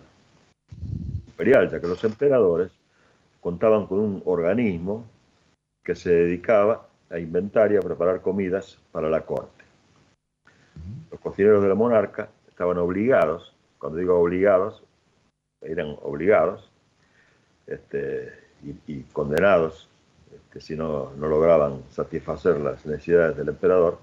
imperial, 1.38 1.70
ya 1.70 1.80
que 1.80 1.86
los 1.86 2.02
emperadores 2.02 2.72
contaban 3.40 3.86
con 3.86 4.00
un 4.00 4.22
organismo 4.24 5.06
que 5.84 5.94
se 5.94 6.10
dedicaba 6.10 6.88
a 7.10 7.18
inventar 7.20 7.70
y 7.70 7.76
a 7.76 7.80
preparar 7.80 8.20
comidas 8.20 8.76
para 8.90 9.08
la 9.08 9.20
corte. 9.20 9.64
Los 11.12 11.20
cocineros 11.20 11.62
de 11.62 11.68
la 11.68 11.76
monarca 11.76 12.28
estaban 12.48 12.76
obligados, 12.78 13.54
cuando 13.78 13.98
digo 13.98 14.18
obligados, 14.18 14.82
eran 15.62 15.96
obligados 16.02 16.68
este, 17.68 18.32
y, 18.88 19.02
condenados 19.12 19.88
este, 20.34 20.60
si 20.60 20.74
no, 20.76 21.12
no 21.16 21.28
lograban 21.28 21.82
satisfacer 21.90 22.58
las 22.58 22.84
necesidades 22.84 23.36
del 23.36 23.50
emperador, 23.50 23.98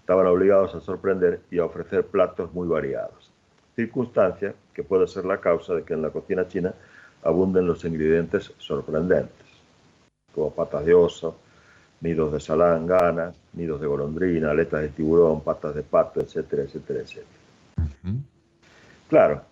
estaban 0.00 0.26
obligados 0.26 0.74
a 0.74 0.80
sorprender 0.80 1.42
y 1.48 1.60
a 1.60 1.64
ofrecer 1.64 2.04
platos 2.06 2.52
muy 2.52 2.66
variados, 2.66 3.30
circunstancia 3.74 4.54
que 4.74 4.82
puede 4.82 5.06
ser 5.06 5.24
la 5.24 5.40
causa 5.40 5.74
de 5.74 5.82
que 5.84 5.94
en 5.94 6.02
la 6.02 6.10
cocina 6.10 6.46
china 6.48 6.74
abunden 7.22 7.66
los 7.66 7.84
ingredientes 7.84 8.52
sorprendentes, 8.58 9.46
como 10.34 10.52
patas 10.52 10.84
de 10.84 10.94
oso, 10.94 11.36
nidos 12.00 12.32
de 12.32 12.40
salangana, 12.40 13.32
nidos 13.52 13.80
de 13.80 13.86
golondrina, 13.86 14.50
aletas 14.50 14.82
de 14.82 14.88
tiburón, 14.88 15.42
patas 15.42 15.74
de 15.74 15.82
pato, 15.82 16.20
etcétera, 16.20 16.62
etcétera, 16.62 17.00
etcétera. 17.00 17.26
Claro, 19.08 19.42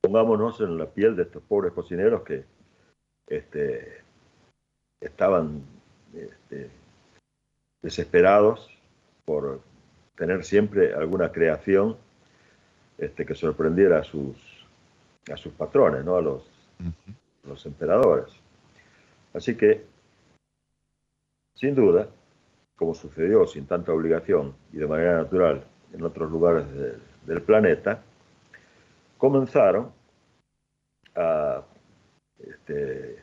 pongámonos 0.00 0.60
en 0.60 0.78
la 0.78 0.86
piel 0.86 1.16
de 1.16 1.24
estos 1.24 1.42
pobres 1.42 1.72
cocineros 1.72 2.22
que 2.22 2.44
este, 3.26 4.02
estaban 5.00 5.62
este, 6.14 6.70
desesperados 7.82 8.70
por 9.24 9.60
tener 10.16 10.44
siempre 10.44 10.94
alguna 10.94 11.32
creación 11.32 11.96
este, 13.00 13.24
que 13.24 13.34
sorprendiera 13.34 14.00
a 14.00 14.04
sus, 14.04 14.36
a 15.32 15.36
sus 15.36 15.52
patrones, 15.54 16.04
¿no? 16.04 16.16
a 16.16 16.20
los, 16.20 16.44
los 17.44 17.64
emperadores. 17.64 18.30
Así 19.32 19.56
que, 19.56 19.86
sin 21.54 21.74
duda, 21.74 22.08
como 22.76 22.94
sucedió 22.94 23.46
sin 23.46 23.66
tanta 23.66 23.92
obligación 23.92 24.54
y 24.72 24.76
de 24.76 24.86
manera 24.86 25.16
natural 25.16 25.64
en 25.94 26.04
otros 26.04 26.30
lugares 26.30 26.66
del 27.26 27.42
planeta, 27.42 28.02
comenzaron 29.16 29.92
a 31.16 31.62
este, 32.38 33.22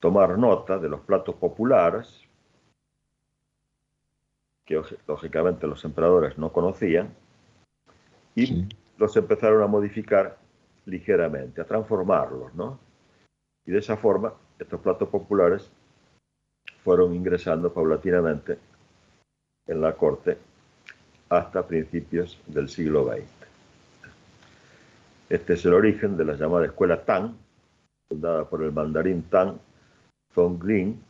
tomar 0.00 0.36
nota 0.38 0.78
de 0.78 0.88
los 0.88 1.00
platos 1.02 1.36
populares 1.36 2.20
que 4.64 4.82
lógicamente 5.06 5.68
los 5.68 5.84
emperadores 5.84 6.36
no 6.36 6.52
conocían 6.52 7.14
y 8.40 8.68
los 8.98 9.16
empezaron 9.16 9.62
a 9.62 9.66
modificar 9.66 10.38
ligeramente, 10.86 11.60
a 11.60 11.64
transformarlos, 11.64 12.54
¿no? 12.54 12.78
Y 13.66 13.72
de 13.72 13.78
esa 13.78 13.96
forma, 13.96 14.32
estos 14.58 14.80
platos 14.80 15.08
populares 15.08 15.70
fueron 16.82 17.14
ingresando 17.14 17.72
paulatinamente 17.72 18.58
en 19.66 19.80
la 19.80 19.94
corte 19.94 20.38
hasta 21.28 21.66
principios 21.66 22.40
del 22.46 22.68
siglo 22.68 23.04
XX. 23.04 23.22
Este 25.28 25.52
es 25.52 25.64
el 25.64 25.74
origen 25.74 26.16
de 26.16 26.24
la 26.24 26.34
llamada 26.34 26.66
escuela 26.66 27.04
Tang, 27.04 27.34
fundada 28.08 28.48
por 28.48 28.62
el 28.62 28.72
mandarín 28.72 29.22
Tang 29.24 29.58
Zhongling, 30.34 31.00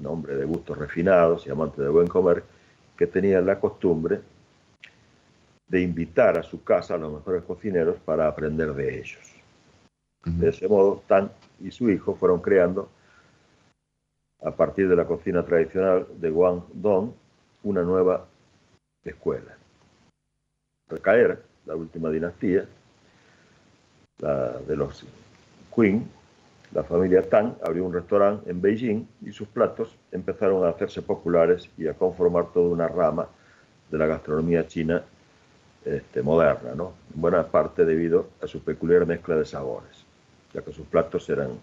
nombre 0.00 0.36
de 0.36 0.44
gustos 0.44 0.78
refinados 0.78 1.46
y 1.46 1.50
amante 1.50 1.82
de 1.82 1.88
buen 1.88 2.06
comer, 2.06 2.44
que 2.96 3.06
tenía 3.06 3.40
la 3.40 3.58
costumbre 3.58 4.20
de 5.66 5.80
invitar 5.80 6.38
a 6.38 6.42
su 6.42 6.62
casa 6.62 6.94
a 6.94 6.98
los 6.98 7.12
mejores 7.12 7.42
cocineros 7.44 7.96
para 8.04 8.28
aprender 8.28 8.74
de 8.74 8.98
ellos. 8.98 9.34
De 10.24 10.48
ese 10.48 10.68
modo, 10.68 11.02
Tang 11.06 11.28
y 11.60 11.70
su 11.70 11.90
hijo 11.90 12.14
fueron 12.14 12.40
creando, 12.40 12.88
a 14.42 14.50
partir 14.50 14.88
de 14.88 14.96
la 14.96 15.06
cocina 15.06 15.44
tradicional 15.44 16.06
de 16.16 16.30
Guangdong, 16.30 17.12
una 17.62 17.82
nueva 17.82 18.26
escuela. 19.04 19.56
Recaer, 20.88 21.42
la 21.66 21.76
última 21.76 22.10
dinastía, 22.10 22.66
la 24.18 24.58
de 24.58 24.76
los 24.76 25.04
Qing, 25.74 26.02
la 26.72 26.82
familia 26.82 27.22
Tang 27.28 27.54
abrió 27.62 27.84
un 27.84 27.92
restaurante 27.92 28.50
en 28.50 28.60
Beijing 28.60 29.06
y 29.22 29.32
sus 29.32 29.48
platos 29.48 29.96
empezaron 30.10 30.64
a 30.64 30.70
hacerse 30.70 31.02
populares 31.02 31.70
y 31.76 31.86
a 31.86 31.94
conformar 31.94 32.52
toda 32.52 32.68
una 32.68 32.88
rama 32.88 33.28
de 33.90 33.98
la 33.98 34.06
gastronomía 34.06 34.66
china 34.66 35.04
este, 35.84 36.22
moderna, 36.22 36.74
¿no? 36.74 36.94
en 37.14 37.20
buena 37.20 37.46
parte 37.46 37.84
debido 37.84 38.28
a 38.42 38.46
su 38.46 38.62
peculiar 38.62 39.06
mezcla 39.06 39.36
de 39.36 39.44
sabores, 39.44 40.04
ya 40.52 40.62
que 40.62 40.72
sus 40.72 40.86
platos 40.86 41.28
eran 41.28 41.58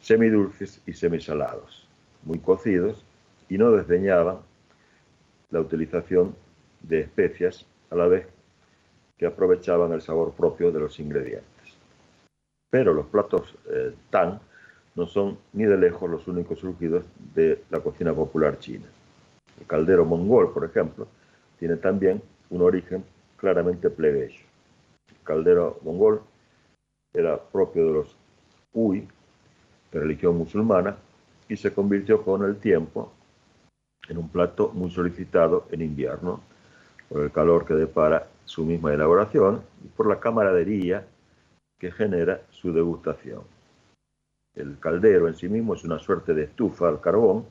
semidulces 0.00 0.80
y 0.86 0.92
semisalados, 0.92 1.88
muy 2.22 2.38
cocidos 2.38 3.04
y 3.48 3.58
no 3.58 3.72
desdeñaban 3.72 4.38
la 5.50 5.60
utilización 5.60 6.34
de 6.82 7.00
especias 7.00 7.66
a 7.90 7.96
la 7.96 8.06
vez 8.06 8.26
que 9.16 9.26
aprovechaban 9.26 9.92
el 9.92 10.00
sabor 10.00 10.32
propio 10.32 10.70
de 10.70 10.80
los 10.80 10.98
ingredientes. 10.98 11.44
Pero 12.70 12.92
los 12.92 13.06
platos 13.06 13.54
eh, 13.70 13.94
Tang 14.10 14.38
no 14.94 15.06
son 15.06 15.38
ni 15.52 15.64
de 15.64 15.76
lejos 15.76 16.10
los 16.10 16.28
únicos 16.28 16.60
surgidos 16.60 17.04
de 17.34 17.62
la 17.70 17.80
cocina 17.80 18.12
popular 18.12 18.58
china. 18.58 18.86
El 19.58 19.66
caldero 19.66 20.04
mongol, 20.04 20.52
por 20.52 20.64
ejemplo, 20.64 21.06
tiene 21.58 21.76
también 21.76 22.22
un 22.50 22.62
origen 22.62 23.04
claramente 23.44 23.90
plebeyo. 23.90 24.40
Caldero 25.22 25.78
mongol 25.82 26.22
era 27.12 27.38
propio 27.38 27.84
de 27.84 27.92
los 27.92 28.16
Hui, 28.72 29.06
de 29.92 30.00
religión 30.00 30.38
musulmana, 30.38 30.96
y 31.46 31.54
se 31.54 31.74
convirtió 31.74 32.22
con 32.22 32.42
el 32.42 32.56
tiempo 32.56 33.12
en 34.08 34.16
un 34.16 34.30
plato 34.30 34.70
muy 34.72 34.90
solicitado 34.90 35.66
en 35.70 35.82
invierno, 35.82 36.40
por 37.10 37.20
el 37.20 37.30
calor 37.32 37.66
que 37.66 37.74
depara 37.74 38.28
su 38.46 38.64
misma 38.64 38.94
elaboración 38.94 39.60
y 39.84 39.88
por 39.88 40.08
la 40.08 40.18
camaradería 40.18 41.06
que 41.78 41.92
genera 41.92 42.40
su 42.50 42.72
degustación. 42.72 43.42
El 44.54 44.78
caldero 44.78 45.28
en 45.28 45.34
sí 45.34 45.50
mismo 45.50 45.74
es 45.74 45.84
una 45.84 45.98
suerte 45.98 46.32
de 46.32 46.44
estufa 46.44 46.88
al 46.88 47.02
carbón, 47.02 47.44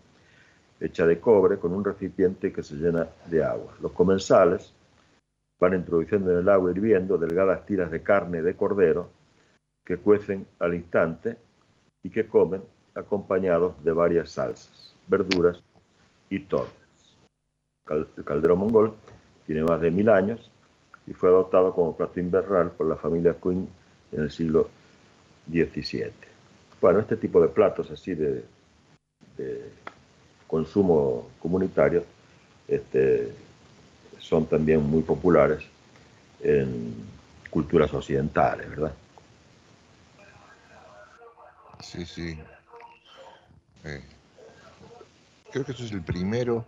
hecha 0.79 1.05
de 1.05 1.19
cobre 1.19 1.59
con 1.59 1.71
un 1.71 1.85
recipiente 1.85 2.51
que 2.51 2.63
se 2.63 2.77
llena 2.77 3.07
de 3.27 3.43
agua. 3.43 3.75
Los 3.79 3.91
comensales 3.91 4.73
van 5.59 5.73
introduciendo 5.75 6.31
en 6.31 6.39
el 6.39 6.49
agua 6.49 6.71
hirviendo 6.71 7.17
delgadas 7.17 7.65
tiras 7.65 7.91
de 7.91 8.01
carne 8.01 8.41
de 8.41 8.55
cordero 8.55 9.09
que 9.85 9.97
cuecen 9.97 10.45
al 10.59 10.73
instante 10.73 11.37
y 12.03 12.09
que 12.09 12.27
comen 12.27 12.61
acompañados 12.95 13.81
de 13.83 13.91
varias 13.91 14.31
salsas, 14.31 14.95
verduras 15.07 15.61
y 16.29 16.39
tortas. 16.39 16.73
El 17.89 18.07
caldero 18.23 18.55
mongol 18.55 18.93
tiene 19.45 19.63
más 19.63 19.81
de 19.81 19.91
mil 19.91 20.09
años 20.09 20.49
y 21.05 21.13
fue 21.13 21.29
adoptado 21.29 21.73
como 21.73 21.95
plato 21.95 22.19
invernal 22.19 22.71
por 22.71 22.87
la 22.87 22.95
familia 22.95 23.35
Queen 23.41 23.67
en 24.11 24.21
el 24.21 24.31
siglo 24.31 24.69
XVII. 25.49 26.11
Bueno, 26.79 26.99
este 26.99 27.17
tipo 27.17 27.41
de 27.41 27.49
platos 27.49 27.91
así 27.91 28.13
de, 28.13 28.45
consumo 30.47 31.29
comunitario 31.39 32.03
este, 32.67 33.33
son 34.24 34.45
también 34.45 34.82
muy 34.82 35.01
populares 35.01 35.63
en 36.41 36.95
culturas 37.49 37.93
occidentales, 37.93 38.69
¿verdad? 38.69 38.93
Sí, 41.82 42.05
sí. 42.05 42.39
Eh, 43.84 44.01
creo 45.51 45.65
que 45.65 45.74
eso 45.74 45.84
es 45.84 45.91
el 45.91 46.01
primero 46.01 46.65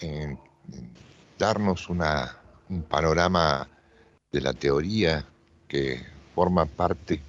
en, 0.00 0.38
darnos 1.38 1.90
una, 1.90 2.36
un 2.70 2.82
panorama 2.82 3.68
de 4.32 4.40
la 4.40 4.54
teoría 4.54 5.24
que 5.68 6.02
forma 6.34 6.64
parte 6.64 7.20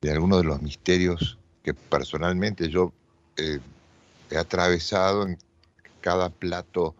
de 0.00 0.10
algunos 0.10 0.38
de 0.38 0.44
los 0.44 0.62
misterios 0.62 1.38
que 1.62 1.74
personalmente 1.74 2.68
yo 2.68 2.92
eh, 3.36 3.60
he 4.30 4.36
atravesado 4.38 5.26
en 5.26 5.38
cada 6.00 6.30
plato 6.30 6.94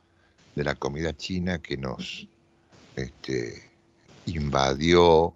de 0.55 0.65
la 0.65 0.75
comida 0.75 1.17
china 1.17 1.59
que 1.59 1.77
nos 1.77 2.29
este, 2.97 3.71
invadió 4.27 5.35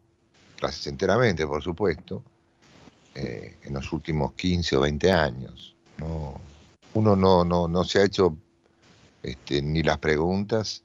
enteramente, 0.87 1.47
por 1.47 1.63
supuesto, 1.63 2.23
eh, 3.15 3.57
en 3.63 3.75
los 3.75 3.93
últimos 3.93 4.33
15 4.33 4.77
o 4.77 4.81
20 4.81 5.13
años. 5.13 5.75
uno 6.95 7.17
no, 7.17 7.45
no, 7.45 7.69
no 7.69 7.85
se 7.85 8.01
ha 8.01 8.05
hecho 8.05 8.37
este, 9.23 9.63
ni 9.63 9.83
las 9.83 9.99
preguntas 9.99 10.83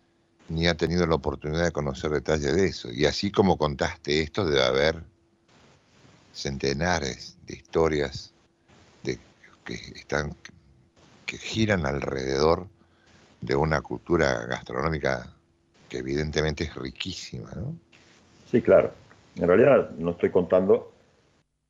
ni 0.49 0.67
ha 0.67 0.75
tenido 0.75 1.05
la 1.07 1.15
oportunidad 1.15 1.63
de 1.63 1.71
conocer 1.71 2.11
detalles 2.11 2.55
de 2.55 2.65
eso. 2.65 2.91
Y 2.91 3.05
así 3.05 3.31
como 3.31 3.57
contaste 3.57 4.21
esto, 4.21 4.45
debe 4.45 4.63
haber 4.63 5.03
centenares 6.33 7.37
de 7.45 7.55
historias 7.55 8.33
de, 9.03 9.19
que, 9.63 9.75
están, 9.95 10.35
que 11.25 11.37
giran 11.37 11.85
alrededor 11.85 12.67
de 13.43 13.55
una 13.55 13.81
cultura 13.81 14.45
gastronómica 14.45 15.27
que 15.89 15.97
evidentemente 15.99 16.63
es 16.63 16.75
riquísima. 16.75 17.51
¿no? 17.55 17.75
Sí, 18.49 18.61
claro. 18.61 18.91
En 19.35 19.47
realidad 19.47 19.89
no 19.97 20.11
estoy 20.11 20.29
contando 20.29 20.93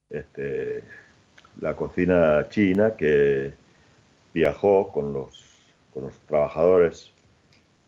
este, 0.09 0.83
la 1.59 1.75
cocina 1.75 2.47
china 2.49 2.95
que 2.95 3.53
viajó 4.33 4.91
con 4.91 5.13
los, 5.13 5.43
con 5.93 6.03
los 6.03 6.13
trabajadores 6.27 7.11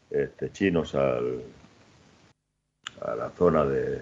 este, 0.10 0.52
chinos 0.52 0.96
al, 0.96 1.42
a 3.02 3.16
la 3.16 3.30
zona 3.32 3.66
de, 3.66 4.02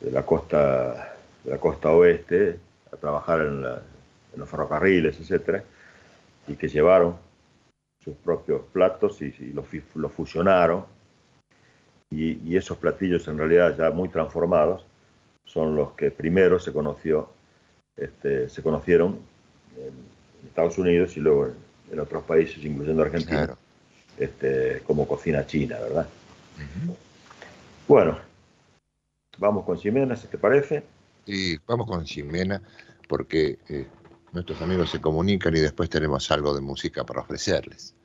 de, 0.00 0.10
la 0.10 0.24
costa 0.24 1.16
de 1.44 1.50
la 1.50 1.58
costa 1.58 1.90
oeste 1.90 2.58
a 2.92 2.96
trabajar 2.96 3.40
en, 3.40 3.62
los 4.36 4.48
ferrocarriles, 4.50 5.18
etcétera, 5.18 5.64
y 6.46 6.56
que 6.56 6.68
llevaron 6.68 7.16
sus 8.06 8.14
propios 8.18 8.62
platos 8.72 9.20
y, 9.20 9.34
los, 9.52 9.66
los, 9.96 10.12
fusionaron. 10.12 10.86
Y, 12.08 12.38
y, 12.48 12.56
esos 12.56 12.78
platillos 12.78 13.26
en 13.26 13.36
realidad 13.36 13.76
ya 13.76 13.90
muy 13.90 14.08
transformados 14.08 14.86
son 15.44 15.74
los 15.74 15.92
que 15.94 16.12
primero 16.12 16.60
se 16.60 16.72
conoció, 16.72 17.28
este, 17.96 18.48
se 18.48 18.62
conocieron 18.62 19.18
en 19.76 20.46
Estados 20.46 20.78
Unidos 20.78 21.16
y 21.16 21.20
luego 21.20 21.50
en, 21.90 21.98
otros 21.98 22.22
países, 22.22 22.64
incluyendo 22.64 23.02
Argentina 23.02 23.56
este, 24.16 24.82
como 24.86 25.08
cocina 25.08 25.44
china, 25.44 25.78
¿verdad? 25.80 26.08
Bueno, 27.88 28.18
vamos 29.38 29.64
con 29.64 29.78
Ximena, 29.78 30.14
si 30.14 30.28
te 30.28 30.38
parece. 30.38 30.84
Y 31.26 31.56
vamos 31.66 31.88
con 31.88 32.06
Ximena, 32.06 32.62
porque 33.08 33.58
eh, 33.68 33.86
nuestros 34.32 34.60
amigos 34.62 34.90
se 34.90 35.00
comunican 35.00 35.56
y 35.56 35.60
después 35.60 35.90
tenemos 35.90 36.30
algo 36.30 36.54
de 36.54 36.60
música 36.60 37.04
para 37.04 37.22
ofrecerles. 37.22 37.95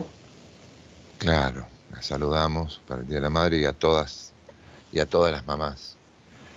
Claro, 1.18 1.66
la 1.90 2.00
saludamos 2.00 2.80
para 2.86 3.00
el 3.00 3.08
Día 3.08 3.16
de 3.16 3.22
la 3.22 3.30
Madre 3.30 3.58
y 3.58 3.64
a 3.64 3.72
todas 3.72 4.32
y 4.92 5.00
a 5.00 5.06
todas 5.06 5.32
las 5.32 5.44
mamás 5.44 5.96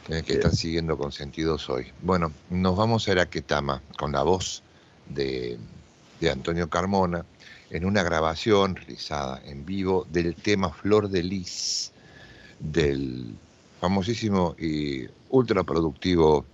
eh, 0.10 0.24
que 0.26 0.34
están 0.34 0.56
siguiendo 0.56 0.98
con 0.98 1.12
sentidos 1.12 1.70
hoy. 1.70 1.88
Bueno, 2.02 2.32
nos 2.50 2.76
vamos 2.76 3.08
a 3.08 3.12
ir 3.12 3.20
a 3.20 3.30
Ketama 3.30 3.82
con 3.98 4.12
la 4.12 4.24
voz 4.24 4.64
de, 5.08 5.58
de 6.20 6.30
Antonio 6.30 6.70
Carmona 6.70 7.26
en 7.70 7.86
una 7.86 8.04
grabación 8.04 8.76
realizada 8.76 9.42
en 9.46 9.66
vivo 9.66 10.06
del 10.12 10.36
tema 10.36 10.72
Flor 10.72 11.10
de 11.10 11.24
Lis 11.24 11.92
del 12.60 13.36
famosísimo 13.82 14.56
y 14.58 15.06
ultraproductivo 15.30 16.46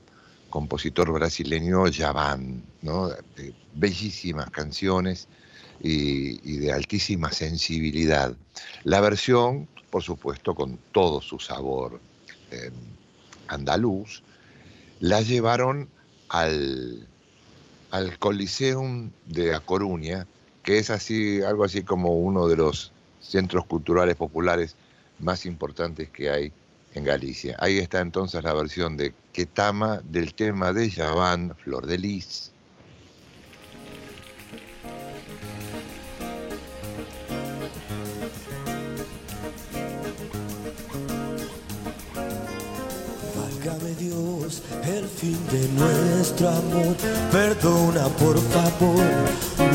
compositor 0.49 1.11
brasileño 1.11 1.83
Javan, 1.93 2.63
¿no? 2.81 3.11
bellísimas 3.75 4.49
canciones 4.49 5.27
y, 5.81 6.57
de 6.57 6.71
altísima 6.71 7.31
sensibilidad. 7.31 8.35
La 8.83 8.99
versión, 8.99 9.67
por 9.89 10.03
supuesto, 10.03 10.55
con 10.55 10.79
todo 10.91 11.21
su 11.21 11.39
sabor 11.39 11.99
eh, 12.51 12.71
andaluz, 13.49 14.23
la 14.99 15.21
llevaron 15.21 15.89
al, 16.29 17.07
al 17.91 18.17
Coliseum 18.19 19.11
de 19.25 19.55
A 19.55 19.59
Coruña, 19.59 20.27
que 20.63 20.77
es 20.77 20.89
así, 20.89 21.41
algo 21.41 21.63
así 21.63 21.83
como 21.83 22.17
uno 22.17 22.47
de 22.47 22.55
los 22.55 22.91
centros 23.19 23.65
culturales 23.65 24.15
populares 24.15 24.75
más 25.19 25.45
importantes 25.45 26.09
que 26.09 26.29
hay 26.29 26.51
en 26.93 27.03
Galicia. 27.03 27.55
Ahí 27.59 27.77
está 27.77 27.99
entonces 27.99 28.43
la 28.43 28.53
versión 28.53 28.97
de 28.97 29.13
Ketama 29.33 30.01
del 30.03 30.33
tema 30.33 30.73
de 30.73 30.89
Javán 30.89 31.55
Flor 31.55 31.85
de 31.85 31.97
Lis. 31.97 32.51
El 44.83 45.05
fin 45.07 45.37
de 45.51 45.67
nuestro 45.69 46.49
amor, 46.49 46.95
perdona 47.31 48.07
por 48.07 48.35
favor, 48.49 49.05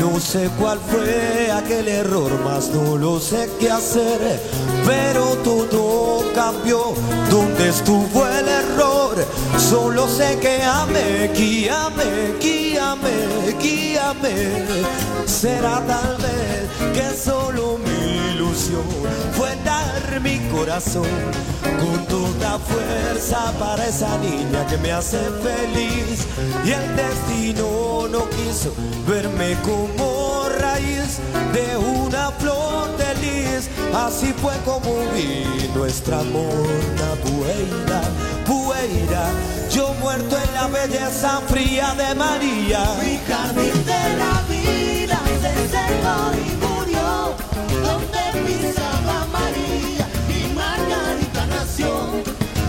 no 0.01 0.19
sé 0.19 0.49
cuál 0.59 0.79
fue 0.79 1.49
aquel 1.49 1.87
error, 1.87 2.29
más 2.43 2.69
no 2.71 2.97
lo 2.97 3.21
sé 3.21 3.49
qué 3.57 3.71
hacer, 3.71 4.41
pero 4.85 5.23
todo 5.45 6.25
cambió, 6.33 6.93
¿dónde 7.29 7.69
estuvo 7.69 8.27
el 8.27 8.47
error? 8.49 9.04
Solo 9.57 10.07
sé 10.07 10.37
que 10.39 10.61
amé, 10.63 11.31
guíame, 11.33 12.35
guíame, 12.41 13.55
guíame. 13.61 14.35
Será 15.25 15.81
tal 15.87 16.17
vez 16.17 16.93
que 16.93 17.15
solo 17.17 17.77
mi 17.77 18.33
ilusión 18.33 18.83
fue 19.33 19.55
dar 19.63 20.19
mi 20.21 20.39
corazón 20.49 21.07
con 21.63 22.05
toda 22.07 22.59
fuerza 22.59 23.53
para 23.59 23.85
esa 23.85 24.17
niña 24.17 24.65
que 24.67 24.77
me 24.77 24.91
hace 24.91 25.19
feliz. 25.43 26.27
Y 26.65 26.71
el 26.71 26.95
destino 26.95 28.07
no 28.09 28.29
quiso 28.29 28.73
verme 29.07 29.55
como 29.63 30.47
raíz 30.59 31.19
de 31.53 31.77
una 31.77 32.04
Así 33.95 34.33
fue 34.33 34.53
como 34.65 34.93
vi 35.13 35.45
nuestra 35.73 36.21
mona 36.23 37.09
bueira, 37.23 38.01
bueira. 38.45 39.29
Yo 39.71 39.93
muerto 40.01 40.37
en 40.37 40.53
la 40.53 40.67
belleza 40.67 41.41
fría 41.47 41.95
de 41.95 42.13
María. 42.13 42.85
Mi 43.01 43.17
jardín 43.27 43.85
de 43.85 44.17
la 44.21 44.41
vida 44.49 45.19
se 45.41 45.53
secó 45.73 46.17
y 46.33 46.55
murió. 46.63 47.35
Donde 47.83 48.23
pisaba 48.45 49.25
María 49.31 50.07
y 50.29 50.53
Margarita 50.53 51.45
nació. 51.47 51.89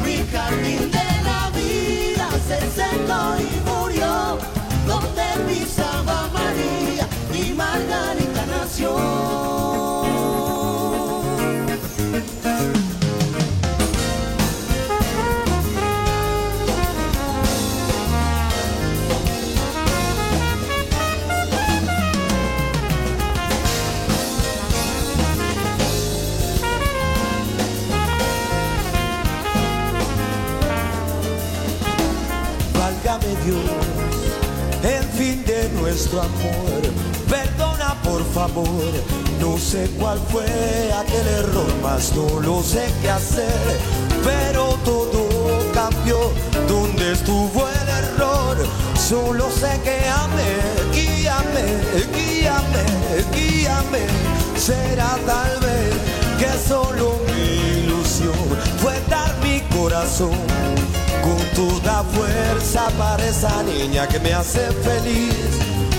Mi 0.04 0.24
jardín 0.32 0.90
de 0.90 1.08
la 1.24 1.50
vida 1.50 2.28
se 2.48 2.60
secó 2.70 3.36
y 3.38 3.60
murió. 3.68 4.38
Donde 4.86 5.26
pisaba 5.48 6.28
María 6.32 7.06
y 7.34 7.52
Margarita 7.52 8.46
nació. 8.46 9.75
El 34.82 35.04
fin 35.16 35.44
de 35.44 35.68
nuestro 35.80 36.20
amor. 36.22 36.82
Perdona 37.28 37.94
por 38.02 38.24
favor, 38.32 38.92
no 39.40 39.58
sé 39.58 39.88
cuál 39.98 40.18
fue 40.30 40.44
aquel 40.92 41.26
error, 41.26 41.74
más 41.82 42.12
no 42.14 42.40
lo 42.40 42.62
sé 42.62 42.88
qué 43.02 43.10
hacer, 43.10 43.78
pero 44.24 44.78
todo 44.84 45.28
cambió. 45.74 46.18
¿Dónde 46.68 47.12
estuvo 47.12 47.66
el 47.68 47.88
error? 47.88 48.56
Solo 48.96 49.50
sé 49.50 49.80
que 49.82 50.08
amé, 50.08 50.92
guíame, 50.92 51.64
guíame 52.14 52.96
guíame, 53.34 54.06
será 54.56 55.16
tal 55.26 55.60
vez 55.60 55.94
que 56.38 56.68
solo 56.68 57.18
mi 57.28 57.84
ilusión 57.84 58.34
fue 58.78 59.00
dar 59.08 59.34
mi 59.42 59.60
corazón 59.74 60.36
con 61.26 61.38
toda 61.54 62.04
fuerza 62.04 62.88
para 62.98 63.26
esa 63.26 63.62
niña 63.64 64.06
que 64.06 64.20
me 64.20 64.32
hace 64.32 64.70
feliz. 64.88 65.34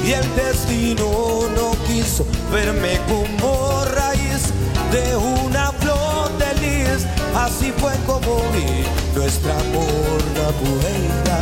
Y 0.06 0.14
el 0.14 0.36
destino 0.36 1.50
no 1.56 1.72
quiso 1.86 2.26
verme 2.52 2.98
como 3.10 3.84
raíz 3.86 4.54
de 4.92 5.16
una 5.18 5.72
flor 5.74 6.32
de 6.38 6.52
lis. 6.62 7.06
Así 7.36 7.74
fue 7.78 7.94
como 8.06 8.38
vi 8.54 8.86
nuestra 9.16 9.54
amor, 9.60 10.18
la 10.38 10.52
poeta. 10.62 11.40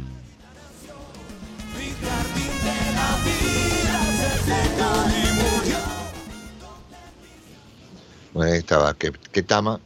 Bueno, 8.33 8.53
ahí 8.53 8.59
estaba 8.59 8.95
Ketama 8.95 9.81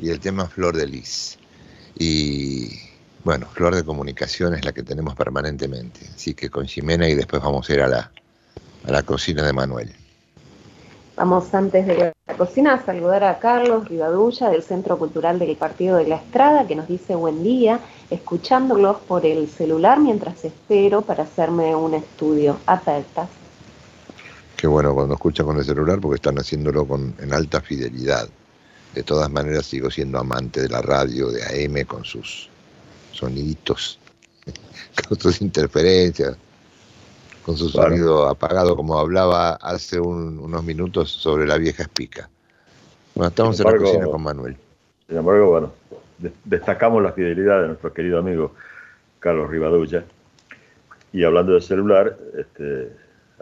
y 0.00 0.08
el 0.08 0.20
tema 0.20 0.46
Flor 0.46 0.74
de 0.74 0.86
Lis. 0.86 1.38
Y 1.98 2.93
bueno, 3.24 3.46
Flor 3.52 3.74
de 3.74 3.84
Comunicación 3.84 4.54
es 4.54 4.64
la 4.64 4.72
que 4.72 4.82
tenemos 4.82 5.14
permanentemente. 5.14 6.00
Así 6.14 6.34
que 6.34 6.50
con 6.50 6.66
Jimena 6.66 7.08
y 7.08 7.14
después 7.14 7.42
vamos 7.42 7.68
a 7.68 7.72
ir 7.72 7.80
a 7.80 7.88
la, 7.88 8.10
a 8.86 8.90
la 8.90 9.02
cocina 9.02 9.42
de 9.42 9.52
Manuel. 9.52 9.94
Vamos 11.16 11.54
antes 11.54 11.86
de 11.86 12.12
la 12.26 12.36
cocina 12.36 12.74
a 12.74 12.84
saludar 12.84 13.24
a 13.24 13.38
Carlos 13.38 13.88
Rivadulla 13.88 14.50
del 14.50 14.62
Centro 14.62 14.98
Cultural 14.98 15.38
del 15.38 15.56
Partido 15.56 15.96
de 15.96 16.08
la 16.08 16.16
Estrada 16.16 16.66
que 16.66 16.74
nos 16.74 16.88
dice 16.88 17.14
buen 17.14 17.42
día, 17.42 17.78
escuchándolos 18.10 18.96
por 18.98 19.24
el 19.24 19.48
celular 19.48 20.00
mientras 20.00 20.44
espero 20.44 21.02
para 21.02 21.22
hacerme 21.22 21.74
un 21.74 21.94
estudio. 21.94 22.58
Apertas. 22.66 23.28
Qué 24.56 24.66
bueno 24.66 24.92
cuando 24.92 25.14
escuchan 25.14 25.46
con 25.46 25.56
el 25.56 25.64
celular 25.64 26.00
porque 26.00 26.16
están 26.16 26.36
haciéndolo 26.36 26.86
con, 26.86 27.14
en 27.20 27.32
alta 27.32 27.60
fidelidad. 27.60 28.28
De 28.94 29.02
todas 29.02 29.30
maneras 29.30 29.66
sigo 29.66 29.90
siendo 29.90 30.18
amante 30.18 30.60
de 30.60 30.68
la 30.68 30.82
radio, 30.82 31.30
de 31.30 31.42
AM, 31.44 31.86
con 31.86 32.04
sus 32.04 32.50
soniditos, 33.14 33.98
con 35.08 35.18
sus 35.18 35.40
interferencias, 35.40 36.36
con 37.44 37.56
su 37.56 37.70
Claro. 37.70 37.90
sonido 37.90 38.28
apagado, 38.28 38.76
como 38.76 38.98
hablaba 38.98 39.50
hace 39.54 40.00
un- 40.00 40.38
unos 40.38 40.64
minutos 40.64 41.10
sobre 41.10 41.46
la 41.46 41.56
vieja 41.58 41.82
espica. 41.84 42.28
Bueno, 43.14 43.28
estamos 43.28 43.58
en 43.60 43.66
la 43.66 43.76
cocina 43.76 44.06
con 44.06 44.22
Manuel. 44.22 44.56
Sin 45.06 45.16
embargo, 45.18 45.50
bueno, 45.50 45.72
de- 46.18 46.32
destacamos 46.44 47.02
la 47.02 47.12
fidelidad 47.12 47.62
de 47.62 47.68
nuestro 47.68 47.92
querido 47.92 48.18
amigo 48.18 48.54
Carlos 49.20 49.48
Rivadulla. 49.50 50.04
Y 51.12 51.22
hablando 51.22 51.52
del 51.52 51.62
celular, 51.62 52.18
este, 52.36 52.90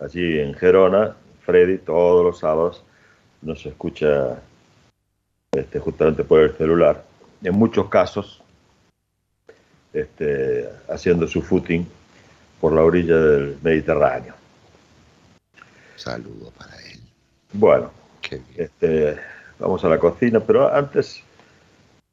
allí 0.01 0.39
en 0.41 0.53
Gerona, 0.55 1.17
Freddy 1.47 1.79
todos 1.79 2.23
los 2.25 2.39
sábados 2.39 2.83
nos 3.41 3.65
escucha 3.65 4.41
este, 5.53 5.79
justamente 5.79 6.23
por 6.25 6.41
el 6.41 6.53
celular. 6.57 7.05
En 7.43 7.55
muchos 7.55 7.89
casos, 7.89 8.42
este, 9.93 10.69
haciendo 10.89 11.27
su 11.27 11.43
footing 11.43 11.87
por 12.61 12.73
la 12.73 12.83
orilla 12.83 13.17
del 13.17 13.59
Mediterráneo. 13.63 14.35
Saludo 15.97 16.51
para 16.57 16.75
él. 16.91 17.01
Bueno, 17.53 17.91
este, 18.57 19.17
vamos 19.59 19.85
a 19.85 19.89
la 19.89 19.99
cocina, 19.99 20.41
pero 20.41 20.73
antes, 20.73 21.23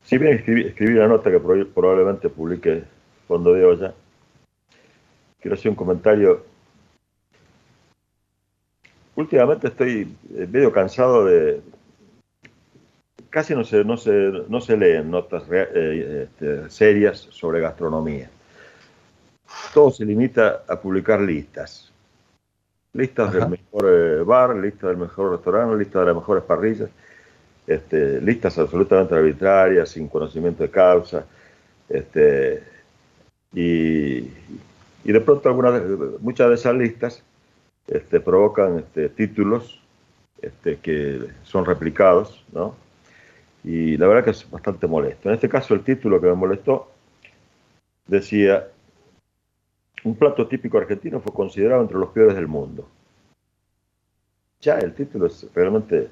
si 0.03 0.17
bien 0.17 0.33
escribí, 0.33 0.67
escribí 0.67 0.93
la 0.93 1.07
nota 1.07 1.31
que 1.31 1.39
prob- 1.39 1.67
probablemente 1.73 2.29
publique 2.29 2.83
Fondo 3.27 3.53
de 3.53 3.63
Olla, 3.63 3.93
quiero 5.39 5.55
hacer 5.55 5.69
un 5.69 5.75
comentario. 5.75 6.45
Últimamente 9.15 9.67
estoy 9.67 10.15
eh, 10.35 10.47
medio 10.49 10.71
cansado 10.71 11.25
de... 11.25 11.61
Casi 13.29 13.53
no 13.53 13.63
se, 13.63 13.83
no 13.83 13.97
se, 13.97 14.31
no 14.47 14.59
se 14.59 14.75
leen 14.75 15.11
notas 15.11 15.43
eh, 15.51 16.27
este, 16.27 16.69
serias 16.69 17.27
sobre 17.31 17.61
gastronomía. 17.61 18.29
Todo 19.73 19.91
se 19.91 20.05
limita 20.05 20.63
a 20.67 20.79
publicar 20.79 21.21
listas. 21.21 21.91
Listas 22.93 23.29
Ajá. 23.29 23.39
del 23.39 23.49
mejor 23.49 23.85
eh, 23.87 24.23
bar, 24.23 24.55
listas 24.55 24.89
del 24.89 24.97
mejor 24.97 25.31
restaurante, 25.31 25.77
listas 25.77 26.01
de 26.01 26.05
las 26.07 26.15
mejores 26.15 26.43
parrillas, 26.43 26.89
este, 27.67 28.19
listas 28.19 28.57
absolutamente 28.57 29.13
arbitrarias, 29.13 29.89
sin 29.89 30.07
conocimiento 30.07 30.63
de 30.63 30.71
causa. 30.71 31.25
Este, 31.87 32.63
y, 33.53 34.17
y 35.03 35.11
de 35.11 35.21
pronto 35.21 35.49
algunas, 35.49 35.81
muchas 36.19 36.49
de 36.49 36.55
esas 36.55 36.75
listas 36.75 37.23
este, 37.87 38.19
provocan 38.19 38.79
este, 38.79 39.09
títulos 39.09 39.79
este, 40.41 40.77
que 40.77 41.27
son 41.43 41.65
replicados, 41.65 42.43
¿no? 42.51 42.75
Y 43.63 43.97
la 43.97 44.07
verdad 44.07 44.23
que 44.23 44.31
es 44.31 44.49
bastante 44.49 44.87
molesto. 44.87 45.29
En 45.29 45.35
este 45.35 45.49
caso 45.49 45.73
el 45.73 45.83
título 45.83 46.21
que 46.21 46.27
me 46.27 46.35
molestó 46.35 46.89
decía, 48.07 48.67
un 50.03 50.15
plato 50.15 50.47
típico 50.47 50.77
argentino 50.77 51.19
fue 51.19 51.33
considerado 51.33 51.81
entre 51.81 51.97
los 51.97 52.09
peores 52.09 52.35
del 52.35 52.47
mundo. 52.47 52.87
Ya 54.61 54.79
el 54.79 54.93
título 54.93 55.27
es 55.27 55.47
realmente 55.53 56.09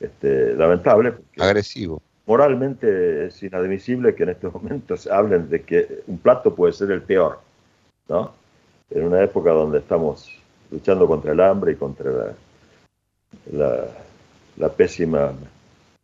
este, 0.00 0.54
lamentable. 0.54 1.14
Agresivo. 1.38 2.02
moralmente 2.26 3.26
es 3.26 3.42
inadmisible 3.42 4.14
que 4.14 4.24
en 4.24 4.30
estos 4.30 4.52
momentos 4.62 5.06
hablen 5.06 5.48
de 5.48 5.62
que 5.62 6.02
un 6.06 6.18
plato 6.18 6.54
puede 6.54 6.72
ser 6.72 6.90
el 6.90 7.02
peor, 7.02 7.40
¿no? 8.08 8.32
En 8.90 9.04
una 9.04 9.22
época 9.22 9.50
donde 9.50 9.78
estamos 9.78 10.30
luchando 10.70 11.06
contra 11.06 11.32
el 11.32 11.40
hambre 11.40 11.72
y 11.72 11.76
contra 11.76 12.10
la, 12.10 12.32
la, 13.52 13.86
la 14.56 14.68
pésima 14.68 15.32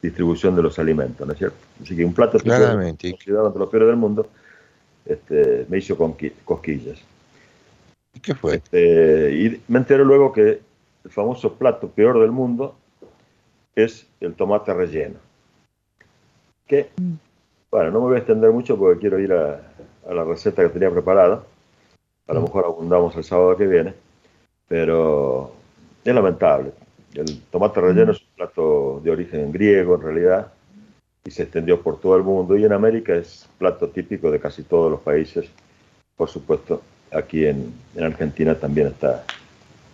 distribución 0.01 0.55
de 0.55 0.62
los 0.62 0.78
alimentos, 0.78 1.26
¿no 1.26 1.32
es 1.32 1.38
cierto? 1.38 1.57
Así 1.82 1.96
que 1.96 2.05
un 2.05 2.14
plato 2.14 2.38
típico 2.38 2.57
Claramente. 2.57 3.11
considerado 3.11 3.46
entre 3.49 3.61
los 3.61 3.68
peores 3.68 3.88
del 3.88 3.96
mundo 3.96 4.28
este, 5.05 5.66
me 5.68 5.78
hizo 5.78 5.96
cosquillas. 6.44 7.01
¿Y 8.14 8.20
qué 8.20 8.34
fue? 8.34 8.57
Este, 8.57 9.32
y 9.32 9.62
me 9.68 9.78
entero 9.78 10.05
luego 10.05 10.32
que 10.32 10.61
el 11.05 11.11
famoso 11.11 11.55
plato 11.55 11.88
peor 11.88 12.20
del 12.20 12.30
mundo 12.30 12.76
es 13.74 14.07
el 14.20 14.34
tomate 14.34 14.74
relleno. 14.74 15.16
Que, 16.66 16.90
bueno, 17.70 17.90
no 17.90 18.01
me 18.01 18.07
voy 18.07 18.14
a 18.16 18.18
extender 18.18 18.51
mucho 18.51 18.76
porque 18.76 19.01
quiero 19.01 19.18
ir 19.18 19.32
a, 19.32 19.61
a 20.09 20.14
la 20.14 20.24
receta 20.24 20.62
que 20.62 20.68
tenía 20.68 20.90
preparada. 20.90 21.42
A 22.26 22.34
lo 22.34 22.42
mejor 22.42 22.66
abundamos 22.66 23.16
el 23.16 23.24
sábado 23.24 23.57
que 23.57 23.66
viene, 23.66 23.94
pero 24.68 25.53
es 26.05 26.14
lamentable. 26.14 26.72
El 27.14 27.40
tomate 27.51 27.80
relleno 27.80 28.12
es 28.12 28.20
un 28.20 28.28
plato 28.39 29.01
de 29.03 29.11
origen 29.11 29.51
griego 29.51 29.97
en 29.97 30.03
realidad 30.03 30.53
y 31.24 31.30
se 31.30 31.43
extendió 31.43 31.82
por 31.82 32.01
todo 32.01 32.16
el 32.16 32.22
mundo 32.22 32.57
y 32.57 32.64
en 32.64 32.72
América 32.72 33.14
es 33.14 33.47
plato 33.59 33.89
típico 33.89 34.30
de 34.30 34.39
casi 34.39 34.62
todos 34.62 34.91
los 34.91 35.01
países. 35.01 35.47
Por 36.16 36.30
supuesto, 36.30 36.80
aquí 37.12 37.45
en, 37.45 37.74
en 37.97 38.05
Argentina 38.05 38.55
también 38.55 38.86
está, 38.86 39.24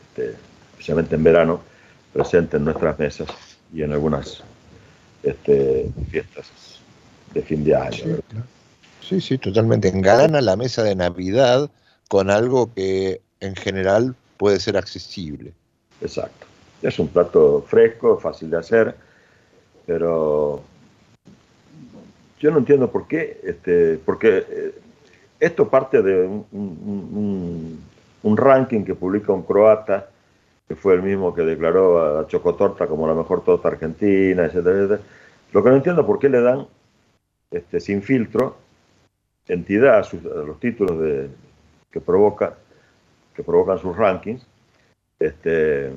este, 0.09 0.37
especialmente 0.73 1.15
en 1.17 1.25
verano, 1.25 1.61
presente 2.13 2.59
en 2.59 2.65
nuestras 2.67 2.99
mesas 2.99 3.29
y 3.73 3.83
en 3.83 3.93
algunas 3.93 4.45
este, 5.23 5.91
fiestas 6.11 6.47
de 7.33 7.43
fin 7.43 7.65
de 7.65 7.75
año. 7.75 7.97
Sí, 7.97 8.21
sí, 9.01 9.21
sí, 9.21 9.39
totalmente. 9.39 9.89
Engalana 9.89 10.41
la 10.41 10.57
mesa 10.57 10.83
de 10.83 10.95
Navidad 10.95 11.71
con 12.09 12.31
algo 12.31 12.73
que 12.75 13.23
en 13.41 13.57
general 13.57 14.15
puede 14.37 14.61
ser 14.61 14.77
accesible. 14.77 15.53
Exacto. 16.01 16.54
Es 16.85 16.99
un 16.99 17.09
plato 17.09 17.65
fresco, 17.67 18.19
fácil 18.19 18.51
de 18.51 18.59
hacer, 18.59 18.95
pero 19.87 20.63
yo 22.39 22.51
no 22.51 22.59
entiendo 22.59 22.91
por 22.91 23.09
qué, 23.09 23.41
este, 23.43 23.99
porque 24.05 24.45
eh, 24.47 24.75
esto 25.41 25.71
parte 25.71 26.03
de 26.03 26.27
un, 26.53 27.81
ranking 28.23 28.85
que 28.85 28.95
publica 28.95 29.33
un 29.33 29.45
croata, 29.45 30.11
que 30.69 30.77
fue 30.77 30.93
el 30.93 31.03
mismo 31.03 31.35
que 31.35 31.41
declaró 31.41 32.21
a 32.21 32.27
Chocotorta 32.27 32.87
como 32.87 33.09
la 33.09 33.15
mejor 33.15 33.43
torta 33.43 33.69
argentina, 33.69 34.45
etcétera, 34.45 34.77
etcétera. 34.77 35.01
Lo 35.53 35.63
que 35.63 35.71
no 35.71 35.77
entiendo 35.77 36.03
es 36.03 36.07
por 36.07 36.19
qué 36.19 36.29
le 36.29 36.43
dan 36.43 36.67
este, 37.51 37.81
sin 37.81 38.03
filtro 38.03 38.59
entidad 39.49 40.01
a 40.01 40.45
los 40.45 40.61
títulos 40.61 41.01
de, 41.01 41.31
que 41.91 42.01
provoca 42.01 42.57
que 43.35 43.43
provocan 43.43 43.79
sus 43.79 43.97
rankings 43.97 44.47
este, 45.19 45.91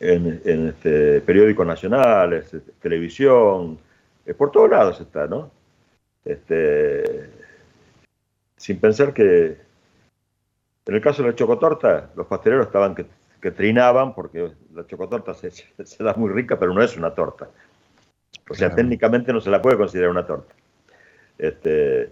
en, 0.00 0.40
en, 0.44 0.68
este, 0.68 1.20
periódicos 1.20 1.66
nacionales, 1.66 2.52
este, 2.54 2.72
televisión, 2.80 3.78
eh, 4.26 4.34
por 4.34 4.50
todos 4.50 4.70
lados 4.70 5.00
está, 5.00 5.26
¿no? 5.26 5.50
Este, 6.24 7.30
sin 8.56 8.78
pensar 8.78 9.12
que 9.12 9.56
en 10.86 10.94
el 10.94 11.00
caso 11.00 11.22
de 11.22 11.30
la 11.30 11.34
chocotorta, 11.34 12.10
los 12.16 12.26
pasteleros 12.26 12.66
estaban 12.66 12.94
que, 12.94 13.06
que 13.40 13.50
trinaban 13.50 14.14
porque 14.14 14.50
la 14.74 14.86
chocotorta 14.86 15.34
se, 15.34 15.50
se- 15.50 16.02
da 16.04 16.14
muy 16.14 16.30
rica, 16.32 16.58
pero 16.58 16.72
no 16.72 16.82
es 16.82 16.96
una 16.96 17.14
torta. 17.14 17.48
O 18.50 18.54
sea, 18.54 18.68
Claro. 18.68 18.76
técnicamente 18.76 19.32
no 19.32 19.40
se 19.40 19.50
la 19.50 19.60
puede 19.60 19.76
considerar 19.76 20.10
una 20.10 20.26
torta. 20.26 20.54
Este, 21.36 22.10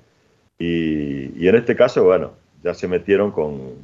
y, 0.59 1.43
y 1.43 1.49
en 1.49 1.55
este 1.57 1.75
caso, 1.75 2.05
bueno, 2.05 2.33
ya 2.63 2.75
se 2.75 2.87
metieron 2.87 3.33
con, 3.33 3.75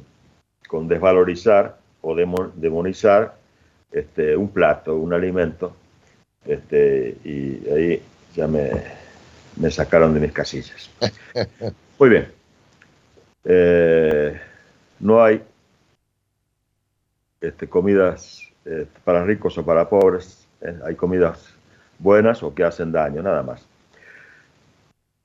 con 0.67 0.87
desvalorizar 0.87 1.77
o 2.01 2.15
demo- 2.15 2.51
demonizar 2.55 3.35
este, 3.93 4.35
un 4.35 4.49
plato, 4.49 4.97
un 4.97 5.13
alimento, 5.13 5.75
este, 6.45 7.15
y 7.23 7.69
ahí 7.69 8.01
ya 8.35 8.47
me, 8.47 8.71
me 9.55 9.69
sacaron 9.69 10.13
de 10.13 10.19
mis 10.19 10.31
casillas. 10.31 10.89
Muy 11.99 12.09
bien. 12.09 12.27
Eh, 13.45 14.39
no 14.99 15.23
hay 15.23 15.43
este, 17.39 17.67
comidas 17.67 18.41
eh, 18.65 18.87
para 19.03 19.23
ricos 19.23 19.57
o 19.57 19.65
para 19.65 19.87
pobres, 19.87 20.47
eh, 20.61 20.79
hay 20.85 20.95
comidas 20.95 21.53
buenas 21.99 22.41
o 22.41 22.53
que 22.53 22.63
hacen 22.63 22.91
daño, 22.91 23.21
nada 23.21 23.43
más. 23.43 23.65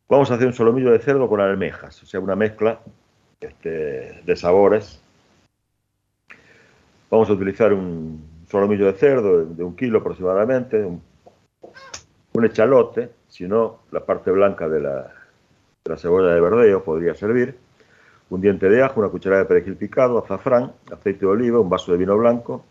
Vamos 0.09 0.31
a 0.31 0.35
hacer 0.35 0.47
un 0.47 0.53
solomillo 0.53 0.91
de 0.91 0.99
cerdo 0.99 1.29
con 1.29 1.41
almejas, 1.41 2.03
o 2.03 2.07
sea, 2.07 2.21
una 2.21 2.35
mezcla 2.35 2.81
este, 3.41 4.21
de 4.25 4.37
sabores. 4.37 5.01
Vamos 7.11 7.31
a 7.31 7.33
utilizar 7.33 7.73
un 7.73 8.28
solomillo 8.49 8.87
de 8.87 8.95
cerdo 8.95 9.45
de, 9.45 9.63
un 9.65 9.77
kilo 9.77 9.99
aproximadamente, 9.99 10.79
un, 10.85 11.03
un 12.33 12.45
echalote, 12.45 13.11
si 13.29 13.47
no, 13.47 13.81
la 13.91 14.01
parte 14.01 14.31
blanca 14.31 14.69
de 14.69 14.81
la, 14.81 15.13
cebolla 15.97 16.35
de 16.35 16.41
verdeo 16.41 16.83
podría 16.83 17.15
servir, 17.15 17.57
un 18.31 18.41
diente 18.41 18.69
de 18.69 18.83
ajo, 18.83 19.01
una 19.01 19.09
cucharada 19.09 19.43
de 19.43 19.49
perejil 19.49 19.77
picado, 19.77 20.19
azafrán, 20.19 20.73
aceite 20.93 21.21
de 21.21 21.27
oliva, 21.27 21.61
un 21.61 21.71
vaso 21.71 21.93
de 21.93 21.99
vino 21.99 22.17
blanco, 22.17 22.65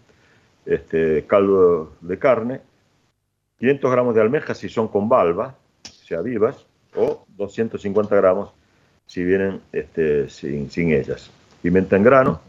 este, 0.65 1.25
caldo 1.25 1.93
de 2.01 2.19
carne, 2.19 2.61
500 3.59 3.91
gramos 3.91 4.15
de 4.15 4.21
almejas 4.21 4.57
si 4.57 4.69
son 4.69 4.88
con 4.88 5.09
valva, 5.09 5.55
sea, 6.07 6.21
vivas, 6.21 6.65
o 6.95 7.25
250 7.36 8.15
gramos 8.15 8.53
si 9.05 9.23
vienen 9.23 9.61
este, 9.71 10.30
sin, 10.30 10.69
sin 10.69 10.91
ellas. 10.91 11.32
Pimienta 11.61 11.95
en 11.95 12.03
grano, 12.03 12.41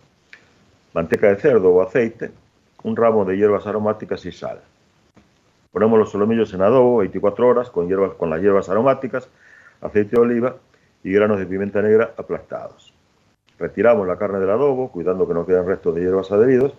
manteca 0.92 1.28
de 1.28 1.36
cerdo 1.36 1.70
o 1.70 1.82
aceite, 1.82 2.30
un 2.88 2.96
ramo 2.96 3.24
de 3.24 3.36
hierbas 3.36 3.66
aromáticas 3.66 4.24
y 4.26 4.32
sal. 4.32 4.60
Ponemos 5.70 5.98
los 5.98 6.10
solomillos 6.10 6.52
en 6.54 6.62
adobo 6.62 6.98
24 6.98 7.46
horas 7.46 7.70
con, 7.70 7.86
hierbas, 7.88 8.12
con 8.14 8.30
las 8.30 8.40
hierbas 8.40 8.68
aromáticas, 8.68 9.28
aceite 9.80 10.16
de 10.16 10.22
oliva 10.22 10.56
y 11.04 11.12
granos 11.12 11.38
de 11.38 11.46
pimienta 11.46 11.82
negra 11.82 12.12
aplastados. 12.16 12.92
Retiramos 13.58 14.06
la 14.06 14.16
carne 14.16 14.38
del 14.40 14.50
adobo, 14.50 14.90
cuidando 14.90 15.26
que 15.28 15.34
no 15.34 15.44
queden 15.44 15.66
restos 15.66 15.94
de 15.94 16.00
hierbas 16.02 16.30
adheridos, 16.32 16.72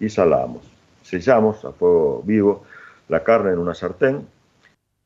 y 0.00 0.08
salamos. 0.08 0.62
Sellamos 1.02 1.64
a 1.64 1.72
fuego 1.72 2.22
vivo 2.24 2.64
la 3.08 3.22
carne 3.22 3.52
en 3.52 3.58
una 3.58 3.74
sartén 3.74 4.26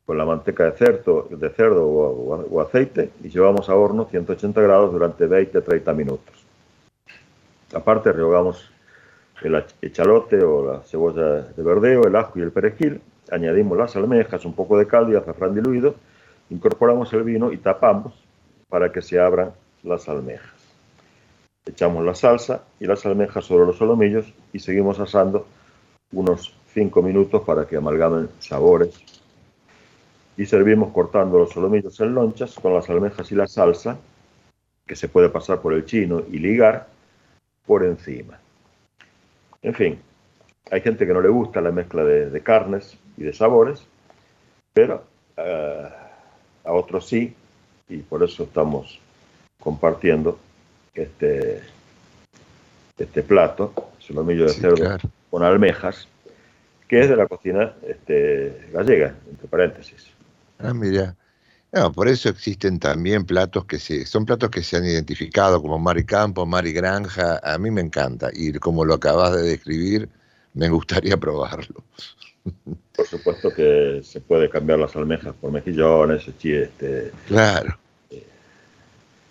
con 0.06 0.18
la 0.18 0.24
manteca 0.26 0.64
de 0.64 0.72
cerdo, 0.72 1.26
de 1.30 1.48
cerdo 1.50 1.86
o, 1.86 2.46
o- 2.50 2.60
aceite 2.60 3.10
y 3.22 3.30
llevamos 3.30 3.68
a 3.70 3.74
horno 3.74 4.04
180 4.10 4.60
grados 4.60 4.92
durante 4.92 5.26
20-30 5.26 5.94
minutos. 5.94 6.44
Aparte 7.74 8.12
rehogamos 8.12 8.70
el 9.42 9.64
echalote 9.82 10.42
o 10.42 10.72
la 10.72 10.82
cebolla 10.82 11.42
de 11.42 11.62
verdeo, 11.62 12.06
el 12.06 12.16
ajo 12.16 12.38
y 12.38 12.42
el 12.42 12.52
perejil, 12.52 13.00
añadimos 13.30 13.76
las 13.76 13.96
almejas, 13.96 14.44
un 14.44 14.54
poco 14.54 14.78
de 14.78 14.86
caldo 14.86 15.12
y 15.12 15.16
azafrán 15.16 15.54
diluido, 15.54 15.94
incorporamos 16.50 17.12
el 17.12 17.24
vino 17.24 17.52
y 17.52 17.58
tapamos 17.58 18.14
para 18.68 18.92
que 18.92 19.02
se 19.02 19.18
abran 19.18 19.52
las 19.82 20.08
almejas. 20.08 20.52
Echamos 21.66 22.04
la 22.04 22.14
salsa 22.14 22.62
y 22.78 22.86
las 22.86 23.04
almejas 23.06 23.44
sobre 23.44 23.66
los 23.66 23.76
solomillos 23.76 24.32
y 24.52 24.58
seguimos 24.58 25.00
asando 25.00 25.46
unos 26.12 26.54
5 26.74 27.02
minutos 27.02 27.42
para 27.42 27.66
que 27.66 27.76
amalgamen 27.76 28.28
sabores. 28.38 29.02
Y 30.36 30.46
servimos 30.46 30.92
cortando 30.92 31.38
los 31.38 31.50
solomillos 31.50 31.98
en 32.00 32.14
lonchas 32.14 32.54
con 32.54 32.74
las 32.74 32.90
almejas 32.90 33.30
y 33.30 33.34
la 33.34 33.46
salsa, 33.46 33.96
que 34.86 34.96
se 34.96 35.08
puede 35.08 35.28
pasar 35.28 35.60
por 35.60 35.72
el 35.72 35.86
chino 35.86 36.22
y 36.30 36.38
ligar 36.38 36.88
por 37.64 37.84
encima. 37.84 38.38
En 39.64 39.74
fin, 39.74 39.98
hay 40.70 40.80
gente 40.82 41.06
que 41.06 41.12
no 41.12 41.20
le 41.20 41.28
gusta 41.30 41.60
la 41.60 41.72
mezcla 41.72 42.04
de, 42.04 42.30
de 42.30 42.40
carnes 42.42 42.96
y 43.16 43.24
de 43.24 43.32
sabores, 43.32 43.82
pero 44.72 45.04
eh, 45.36 45.88
a 46.64 46.72
otros 46.72 47.08
sí, 47.08 47.34
y 47.88 47.96
por 47.98 48.22
eso 48.22 48.44
estamos 48.44 49.00
compartiendo 49.58 50.38
este, 50.94 51.62
este 52.98 53.22
plato, 53.22 53.72
solomillo 53.98 54.44
de 54.44 54.50
Sí, 54.50 54.60
cerdo 54.60 54.76
claro. 54.76 55.08
con 55.30 55.42
almejas, 55.42 56.08
que 56.86 57.00
es 57.00 57.08
de 57.08 57.16
la 57.16 57.26
cocina 57.26 57.72
este, 57.88 58.68
gallega, 58.72 59.14
entre 59.30 59.48
paréntesis. 59.48 60.08
Ah, 60.58 60.74
mira. 60.74 61.16
No, 61.74 61.90
por 61.92 62.06
eso 62.08 62.28
existen 62.28 62.78
también 62.78 63.24
platos 63.26 63.64
que 63.64 63.78
se, 63.80 64.06
son 64.06 64.24
platos 64.24 64.48
que 64.50 64.62
se 64.62 64.76
han 64.76 64.84
identificado 64.84 65.60
como 65.60 65.78
mar 65.78 65.98
y 65.98 66.04
campo, 66.04 66.46
mar 66.46 66.66
y 66.66 66.72
granja. 66.72 67.40
A 67.42 67.58
mí 67.58 67.70
me 67.70 67.80
encanta. 67.80 68.30
Y 68.32 68.52
como 68.54 68.84
lo 68.84 68.94
acabas 68.94 69.34
de 69.34 69.42
describir, 69.42 70.08
me 70.54 70.68
gustaría 70.68 71.16
probarlo. 71.20 71.82
Por 72.94 73.06
supuesto 73.06 73.52
que 73.52 74.02
se 74.04 74.20
puede 74.20 74.48
cambiar 74.48 74.78
las 74.78 74.94
almejas 74.94 75.34
por 75.40 75.50
mejillones, 75.50 76.28
este, 76.28 77.10
Claro, 77.26 77.76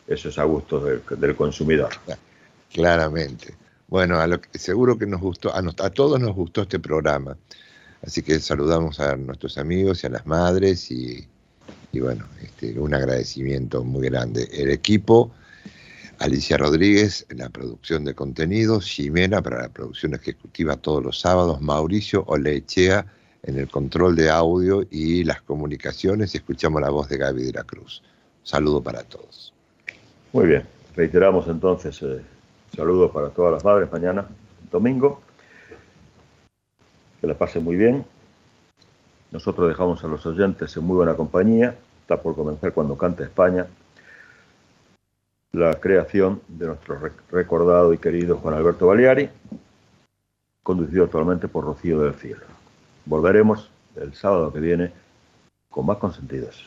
eso 0.08 0.30
es 0.30 0.38
a 0.38 0.44
gusto 0.44 0.80
del, 0.80 1.02
del 1.18 1.36
consumidor. 1.36 1.90
claramente. 2.72 3.56
Bueno, 3.88 4.20
a 4.20 4.28
lo 4.28 4.42
que, 4.42 4.58
seguro 4.58 4.98
que 4.98 5.06
nos 5.06 5.22
gustó, 5.22 5.54
a, 5.56 5.62
nos- 5.62 5.80
a 5.80 5.90
todos 5.92 6.20
nos 6.20 6.34
gustó 6.36 6.64
este 6.64 6.80
programa. 6.80 7.38
Así 8.02 8.22
que 8.22 8.40
saludamos 8.40 9.00
a 9.00 9.16
nuestros 9.16 9.58
amigos 9.58 10.04
y 10.04 10.08
a 10.08 10.10
las 10.12 10.26
madres 10.26 10.92
y, 10.92 11.28
y 11.94 12.00
bueno, 12.00 12.26
este, 12.42 12.78
un 12.80 12.94
agradecimiento 12.96 13.84
muy 13.84 14.10
grande. 14.10 14.50
El 14.52 14.72
equipo, 14.72 15.32
Alicia 16.18 16.58
Rodríguez 16.58 17.24
en 17.30 17.38
la 17.38 17.50
producción 17.50 18.04
de 18.04 18.16
contenidos, 18.16 18.88
Jimena 18.88 19.44
para 19.44 19.62
la 19.62 19.70
producción 19.70 20.16
ejecutiva 20.16 20.76
todos 20.76 21.04
los 21.04 21.20
sábados, 21.20 21.62
Mauricio 21.62 22.24
Olechea 22.26 23.06
en 23.44 23.60
el 23.60 23.70
control 23.70 24.16
de 24.16 24.32
audio 24.32 24.84
y 24.90 25.24
las 25.24 25.44
comunicaciones. 25.44 26.34
Escuchamos 26.34 26.82
la 26.82 26.90
voz 26.90 27.10
de 27.10 27.18
Gaby 27.18 27.44
de 27.44 27.54
la 27.54 27.64
Cruz. 27.64 28.02
Saludo 28.42 28.82
para 28.82 29.04
todos. 29.04 29.54
Muy 30.32 30.48
bien, 30.48 30.64
reiteramos 30.96 31.48
entonces 31.48 32.02
eh, 32.02 32.22
saludos 32.76 33.12
para 33.12 33.30
todas 33.30 33.54
las 33.54 33.64
madres 33.64 33.92
mañana, 33.92 34.26
domingo. 34.72 35.22
Que 37.22 37.28
la 37.28 37.38
pasen 37.38 37.64
muy 37.64 37.76
bien. 37.76 38.04
Nosotros 39.34 39.68
dejamos 39.68 40.04
a 40.04 40.08
los 40.08 40.24
oyentes 40.28 40.78
en 40.78 40.84
muy 40.84 40.96
buena 40.96 41.16
compañía. 41.16 41.76
Está 42.04 42.22
por 42.22 42.36
comenzar 42.36 42.74
cuando 42.74 42.98
canta 42.98 43.24
España 43.24 43.66
la 45.54 45.76
creación 45.80 46.42
de 46.50 46.68
nuestro 46.68 47.00
rec- 47.00 47.14
recordado 47.32 47.94
y 47.94 47.98
querido 47.98 48.38
Juan 48.38 48.56
Alberto 48.56 48.88
Baleari, 48.88 49.30
conducido 50.64 51.06
actualmente 51.06 51.48
por 51.48 51.64
Rocío 51.64 52.02
del 52.02 52.16
Cielo. 52.16 52.42
Volveremos 53.06 53.70
el 53.96 54.14
sábado 54.16 54.52
que 54.52 54.60
viene 54.60 54.92
con 55.70 55.86
más 55.86 55.98
consentidos. 55.98 56.66